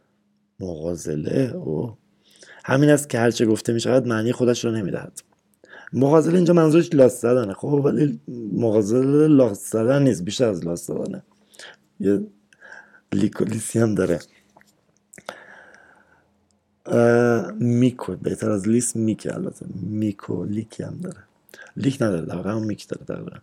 مغازله؟ 0.59 1.53
او 1.55 1.93
همین 2.65 2.89
است 2.89 3.09
که 3.09 3.19
هرچه 3.19 3.45
گفته 3.45 3.73
می‌شود 3.73 4.07
معنی 4.07 4.31
خودش 4.31 4.65
را 4.65 4.71
نمی‌دهد. 4.71 5.21
مغازله 5.93 6.35
اینجا 6.35 6.53
منظورش 6.53 6.93
لاست 6.93 7.21
زدنه. 7.21 7.53
خب 7.53 7.67
ولی 7.67 8.19
مغازله 8.53 9.27
لاست 9.27 9.71
زدن 9.71 10.03
نیست 10.03 10.23
بیشتر 10.23 10.49
از 10.49 10.65
لاست 10.65 10.87
زدنه. 10.87 11.23
یه 11.99 12.19
لیکولیسی 13.13 13.79
هم 13.79 13.95
داره. 13.95 14.19
میکو 17.59 18.15
بهتر 18.15 18.51
از 18.51 18.67
لیس 18.67 18.95
میکه 18.95 19.35
البته. 19.35 19.65
میکو 19.89 20.45
لیکی 20.45 20.83
هم 20.83 20.97
داره. 21.03 21.17
لیک 21.77 22.01
نداره 22.01 22.25
در 22.25 22.51
هم 22.51 22.63
میک 22.63 22.87
داره 22.87 23.23
در 23.23 23.39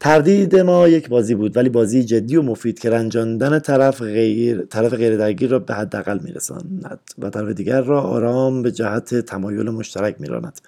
تردید 0.00 0.56
ما 0.56 0.88
یک 0.88 1.08
بازی 1.08 1.34
بود 1.34 1.56
ولی 1.56 1.68
بازی 1.68 2.04
جدی 2.04 2.36
و 2.36 2.42
مفید 2.42 2.78
که 2.78 2.90
رنجاندن 2.90 3.58
طرف 3.58 4.02
غیر 4.02 4.62
طرف 4.62 4.94
غیر 4.94 5.16
درگیر 5.16 5.50
را 5.50 5.58
به 5.58 5.74
حداقل 5.74 6.18
میرساند 6.18 7.00
و 7.18 7.30
طرف 7.30 7.48
دیگر 7.48 7.80
را 7.80 8.00
آرام 8.00 8.62
به 8.62 8.72
جهت 8.72 9.14
تمایل 9.14 9.70
مشترک 9.70 10.20
میراند. 10.20 10.60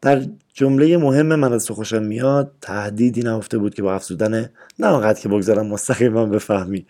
در 0.00 0.26
جمله 0.52 0.96
مهم 0.96 1.26
من 1.26 1.52
از 1.52 1.66
تو 1.66 1.74
خوشم 1.74 2.02
میاد 2.02 2.52
تهدیدی 2.60 3.22
نهفته 3.22 3.58
بود 3.58 3.74
که 3.74 3.82
با 3.82 3.94
افزودن 3.94 4.50
نه 4.78 4.86
آنقدر 4.86 5.20
که 5.20 5.28
بگذارم 5.28 5.66
مستقیما 5.66 6.26
بفهمی. 6.26 6.86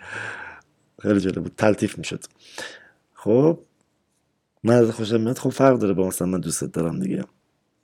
خیلی 1.03 1.21
جالب 1.21 1.43
بود 1.43 1.53
تلطیف 1.57 1.99
می‌شد. 1.99 2.25
خب 3.15 3.59
من 4.63 4.75
از 4.75 4.91
خوشم 4.91 5.21
میاد 5.21 5.39
خب 5.39 5.51
فرق 5.51 5.79
داره 5.79 5.95
با 5.95 6.07
مثلا 6.07 6.29
من 6.29 6.41
دوستت 6.41 6.73
دارم 6.73 7.01
دیگه. 7.01 7.25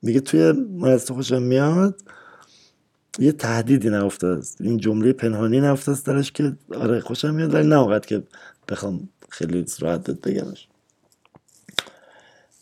میگه 0.02 0.20
توی 0.20 0.52
من 0.52 0.88
از 0.88 1.06
تو 1.06 1.14
خوشم 1.14 1.42
میاد 1.42 2.02
یه 3.18 3.32
تهدیدی 3.32 3.90
نفته 3.90 4.26
است 4.26 4.60
این 4.60 4.76
جمله 4.76 5.12
پنهانی 5.12 5.60
نفته 5.60 5.92
است 5.92 6.06
درش 6.06 6.32
که 6.32 6.52
آره 6.74 7.00
خوشم 7.00 7.34
میاد 7.34 7.54
ولی 7.54 7.68
نه 7.68 8.00
که 8.00 8.22
بخوام 8.68 9.08
خیلی 9.28 9.64
راحت 9.80 10.10
بگمش 10.10 10.68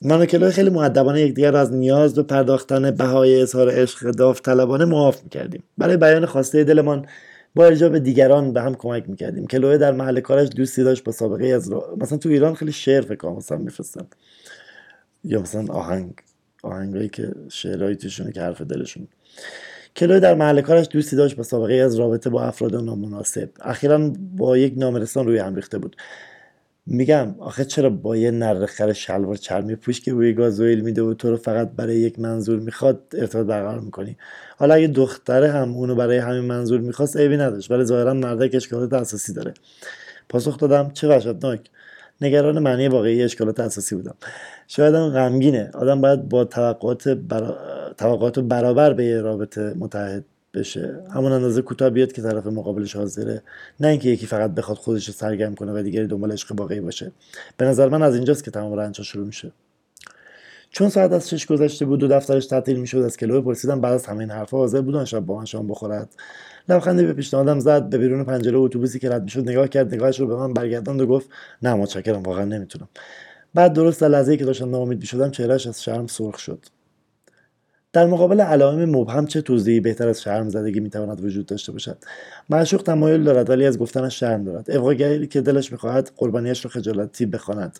من 0.02 0.20
و 0.20 0.26
کلوی 0.26 0.50
خیلی 0.50 0.70
معدبانه 0.70 1.20
یکدیگر 1.20 1.50
را 1.50 1.60
از 1.60 1.72
نیاز 1.72 2.14
به 2.14 2.22
پرداختن 2.22 2.90
بهای 2.90 3.42
اظهار 3.42 3.70
عشق 3.70 4.10
داوطلبانه 4.10 4.84
معاف 4.84 5.22
می‌کردیم. 5.24 5.62
برای 5.78 5.96
بیان 5.96 6.26
خواسته 6.26 6.64
دلمان 6.64 7.06
با 7.54 7.66
ارجاع 7.66 7.98
دیگران 7.98 8.52
به 8.52 8.62
هم 8.62 8.74
کمک 8.74 9.08
می‌کردیم. 9.08 9.46
کلوه 9.46 9.78
در 9.78 9.92
محل 9.92 10.20
کارش 10.20 10.48
دوستی 10.56 10.84
داشت 10.84 11.04
با 11.04 11.12
سابقه 11.12 11.46
از 11.46 11.68
را... 11.68 11.96
مثلا 12.00 12.18
تو 12.18 12.28
ایران 12.28 12.54
خیلی 12.54 12.72
شعر 12.72 13.00
فکر 13.00 13.28
مثلا 13.28 13.58
میفرستن. 13.58 14.06
یا 15.24 15.40
مثلا 15.40 15.74
آهنگ. 15.74 16.12
آهنگایی 16.62 17.08
که 17.08 17.32
شعرهایی 17.48 17.96
توشونه 17.96 18.32
که 18.32 18.40
حرف 18.40 18.60
دلشون. 18.60 19.08
کلوی 19.96 20.20
در 20.20 20.34
محل 20.34 20.60
کارش 20.60 20.86
دوستی 20.90 21.16
داشت 21.16 21.36
با 21.36 21.42
سابقه 21.42 21.74
از 21.74 21.94
رابطه 21.94 22.30
با 22.30 22.42
افراد 22.42 22.74
نامناسب. 22.74 23.48
اخیرا 23.60 24.12
با 24.36 24.58
یک 24.58 24.74
نامرسان 24.76 25.26
روی 25.26 25.38
هم 25.38 25.54
ریخته 25.54 25.78
بود. 25.78 25.96
میگم 26.86 27.34
آخه 27.38 27.64
چرا 27.64 27.90
با 27.90 28.16
یه 28.16 28.30
نرخر 28.30 28.92
شلوار 28.92 29.36
چرمی 29.36 29.76
پوش 29.76 30.00
که 30.00 30.12
روی 30.12 30.32
گازوئیل 30.32 30.80
میده 30.80 31.02
و 31.02 31.14
تو 31.14 31.30
رو 31.30 31.36
فقط 31.36 31.70
برای 31.70 31.96
یک 31.96 32.18
منظور 32.18 32.58
می‌خواد 32.58 33.00
ارتباط 33.14 33.46
برقرار 33.46 33.80
می‌کنی؟ 33.80 34.16
حالا 34.56 34.74
اگه 34.74 34.86
دختره 34.86 35.50
هم 35.50 35.74
اونو 35.74 35.94
برای 35.94 36.18
همین 36.18 36.40
منظور 36.40 36.80
می‌خواست 36.80 37.16
عیبی 37.16 37.36
نداشت. 37.36 37.70
ولی 37.70 37.84
ظاهرا 37.84 38.14
مردک 38.14 38.54
اشکالات 38.54 38.92
اساسی 38.92 39.32
داره. 39.32 39.54
پاسخ 40.28 40.58
دادم 40.58 40.90
چه 40.94 41.08
وحشتناک. 41.08 41.60
نگران 42.20 42.58
معنی 42.58 42.88
واقعی 42.88 43.22
اشکالات 43.22 43.60
اساسی 43.60 43.94
بودم. 43.94 44.14
شاید 44.68 44.94
هم 44.94 45.08
غمگینه. 45.08 45.70
آدم 45.74 46.00
باید 46.00 46.28
با 46.28 46.44
توقعات, 46.44 47.08
برا... 47.08 47.58
توقعات 47.98 48.38
برابر 48.38 48.92
به 48.92 49.04
یه 49.04 49.20
رابطه 49.20 49.74
متحد 49.76 50.24
بشه. 50.54 51.00
همون 51.14 51.32
اندازه 51.32 51.62
کوتاه 51.62 51.90
بیاد 51.90 52.12
که 52.12 52.22
طرف 52.22 52.46
مقابلش 52.46 52.96
حاضره. 52.96 53.42
نه 53.80 53.88
اینکه 53.88 54.08
یکی 54.08 54.26
فقط 54.26 54.50
بخواد 54.50 54.76
خودش 54.78 55.06
رو 55.06 55.12
سرگرم 55.14 55.54
کنه 55.54 55.72
و 55.72 55.82
دیگری 55.82 56.06
دنبال 56.06 56.32
عشق 56.32 56.52
واقعی 56.58 56.80
باشه. 56.80 57.12
به 57.56 57.64
نظر 57.64 57.88
من 57.88 58.02
از 58.02 58.14
اینجاست 58.14 58.44
که 58.44 58.50
تمام 58.50 58.72
رنجا 58.72 59.04
شروع 59.04 59.26
میشه. 59.26 59.52
چون 60.70 60.88
ساعت 60.88 61.12
از 61.12 61.30
شش 61.30 61.46
گذشته 61.46 61.84
بود 61.84 62.02
و 62.02 62.08
دفترش 62.08 62.46
تعطیل 62.46 62.76
می‌شد 62.76 62.98
از 62.98 63.16
کلوه 63.16 63.40
پرسیدم 63.40 63.80
بعد 63.80 63.92
از 63.92 64.06
همین 64.06 64.30
حرفها 64.30 64.58
حاضر 64.58 64.80
بودن 64.80 65.04
شب 65.04 65.20
با 65.20 65.38
من 65.38 65.44
شام 65.44 65.66
بخورد. 65.66 66.08
لبخندی 66.68 67.04
به 67.06 67.12
پیشنهادم 67.12 67.58
زد 67.58 67.88
به 67.88 67.98
بیرون 67.98 68.24
پنجره 68.24 68.58
اتوبوسی 68.58 68.98
که 68.98 69.10
رد 69.10 69.22
می‌شد 69.22 69.48
نگاه 69.48 69.68
کرد 69.68 69.94
نگاهش 69.94 70.20
رو 70.20 70.26
به 70.26 70.36
من 70.36 70.52
برگرداند 70.52 71.00
و 71.00 71.06
گفت 71.06 71.28
نه 71.62 71.74
متشکرم 71.74 72.22
واقعا 72.22 72.44
نمی‌تونم. 72.44 72.88
بعد 73.54 73.72
درست 73.72 74.00
در 74.00 74.08
لحظه 74.08 74.36
که 74.36 74.44
داشتم 74.44 74.70
ناامید 74.70 74.98
می‌شدم 74.98 75.30
چهرهش 75.30 75.66
از 75.66 75.82
شرم 75.82 76.06
سرخ 76.06 76.38
شد. 76.38 76.58
در 77.94 78.06
مقابل 78.06 78.40
علائم 78.40 78.84
مبهم 78.84 79.26
چه 79.26 79.40
توضیحی 79.40 79.80
بهتر 79.80 80.08
از 80.08 80.22
شرم 80.22 80.48
زدگی 80.48 80.80
می‌تواند 80.80 81.24
وجود 81.24 81.46
داشته 81.46 81.72
باشد؟ 81.72 81.96
معشوق 82.50 82.82
تمایل 82.82 83.24
دارد 83.24 83.50
ولی 83.50 83.66
از 83.66 83.78
گفتنش 83.78 84.20
شرم 84.20 84.44
دارد. 84.44 84.70
اقواگری 84.70 85.26
که 85.26 85.40
دلش 85.40 85.72
می‌خواهد 85.72 86.10
قربانیش 86.16 86.64
را 86.64 86.70
خجالتی 86.70 87.26
بخواند. 87.26 87.78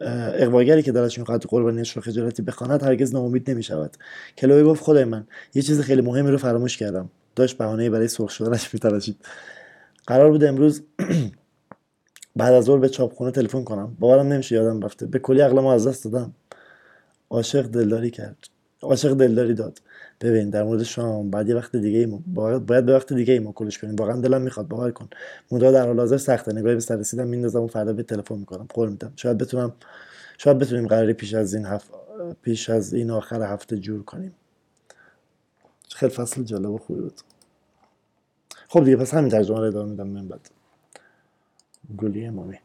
اقواگری 0.00 0.82
که 0.82 0.92
دلش 0.92 1.18
می‌خواهد 1.18 1.42
قربانیش 1.48 1.96
را 1.96 2.02
خجالتی 2.02 2.42
بخواند 2.42 2.82
هرگز 2.82 3.14
ناامید 3.14 3.50
نمی‌شود. 3.50 3.96
کلوی 4.38 4.62
گفت 4.64 4.82
خدای 4.82 5.04
من 5.04 5.26
یه 5.54 5.62
چیز 5.62 5.80
خیلی 5.80 6.02
مهمی 6.02 6.30
رو 6.30 6.38
فراموش 6.38 6.76
کردم. 6.76 7.10
داشت 7.36 7.58
بهانه 7.58 7.90
برای 7.90 8.08
سرخ 8.08 8.30
شدنش 8.30 8.74
میتراشید. 8.74 9.16
قرار 10.06 10.30
بود 10.30 10.44
امروز 10.44 10.82
بعد 12.36 12.52
از 12.52 12.64
ظهر 12.64 12.78
به 12.78 12.88
چاپخونه 12.88 13.30
تلفن 13.30 13.64
کنم. 13.64 13.96
باورم 14.00 14.26
نمیشه 14.26 14.54
یادم 14.54 14.80
رفته. 14.80 15.06
به 15.06 15.18
کلی 15.18 15.40
عقلمو 15.40 15.68
از 15.68 15.86
دست 15.86 16.04
دادم. 16.04 16.34
عاشق 17.30 17.62
دلداری 17.62 18.10
کرد. 18.10 18.51
عاشق 18.82 19.14
دلداری 19.14 19.54
داد. 19.54 19.82
ببین 20.20 20.50
در 20.50 20.62
مورد 20.62 20.82
شام 20.82 21.30
بعد 21.30 21.48
یه 21.48 21.54
وقت 21.54 21.76
دیگه 21.76 21.98
ای 21.98 22.06
باید, 22.06 22.66
باید 22.66 22.86
به 22.86 22.94
وقت 22.94 23.12
دیگه 23.12 23.32
ای 23.32 23.38
ما 23.38 23.52
کلش 23.52 23.78
کنیم. 23.78 23.96
واقعا 23.96 24.20
دلم 24.20 24.42
می‌خواد 24.42 24.68
باور 24.68 24.90
کن. 24.90 25.08
مودا 25.50 25.72
در 25.72 25.86
حال 25.86 25.98
حاضر 25.98 26.16
سخته. 26.16 26.52
نگاهی 26.52 26.74
به 26.74 26.80
سر 26.80 26.96
رسیدم 26.96 27.28
میندازم 27.28 27.66
فردا 27.66 27.92
به 27.92 28.02
تلفن 28.02 28.38
می‌کنم. 28.38 28.66
قول 28.74 28.88
میدم. 28.88 29.12
شاید 29.16 29.38
بتونم 29.38 29.72
شاید 30.38 30.58
بتونیم 30.58 30.86
قراری 30.86 31.12
پیش 31.12 31.34
از 31.34 31.54
این 31.54 31.66
هفت 31.66 31.90
پیش 32.42 32.70
از 32.70 32.94
این 32.94 33.10
آخر 33.10 33.42
هفته 33.42 33.78
جور 33.78 34.02
کنیم. 34.02 34.34
خیلی 35.88 36.12
فصل 36.12 36.42
جالب 36.42 36.70
و 36.70 36.78
خوبی 36.78 37.00
بود. 37.00 37.20
خب 38.68 38.84
دیگه 38.84 38.96
پس 38.96 39.14
همین 39.14 39.30
ترجمه 39.30 39.58
رو 39.58 39.64
ادامه 39.64 39.90
میدم. 39.90 40.06
من 40.06 40.28
بعد. 40.28 40.50
گلی 41.98 42.26
امامی. 42.26 42.58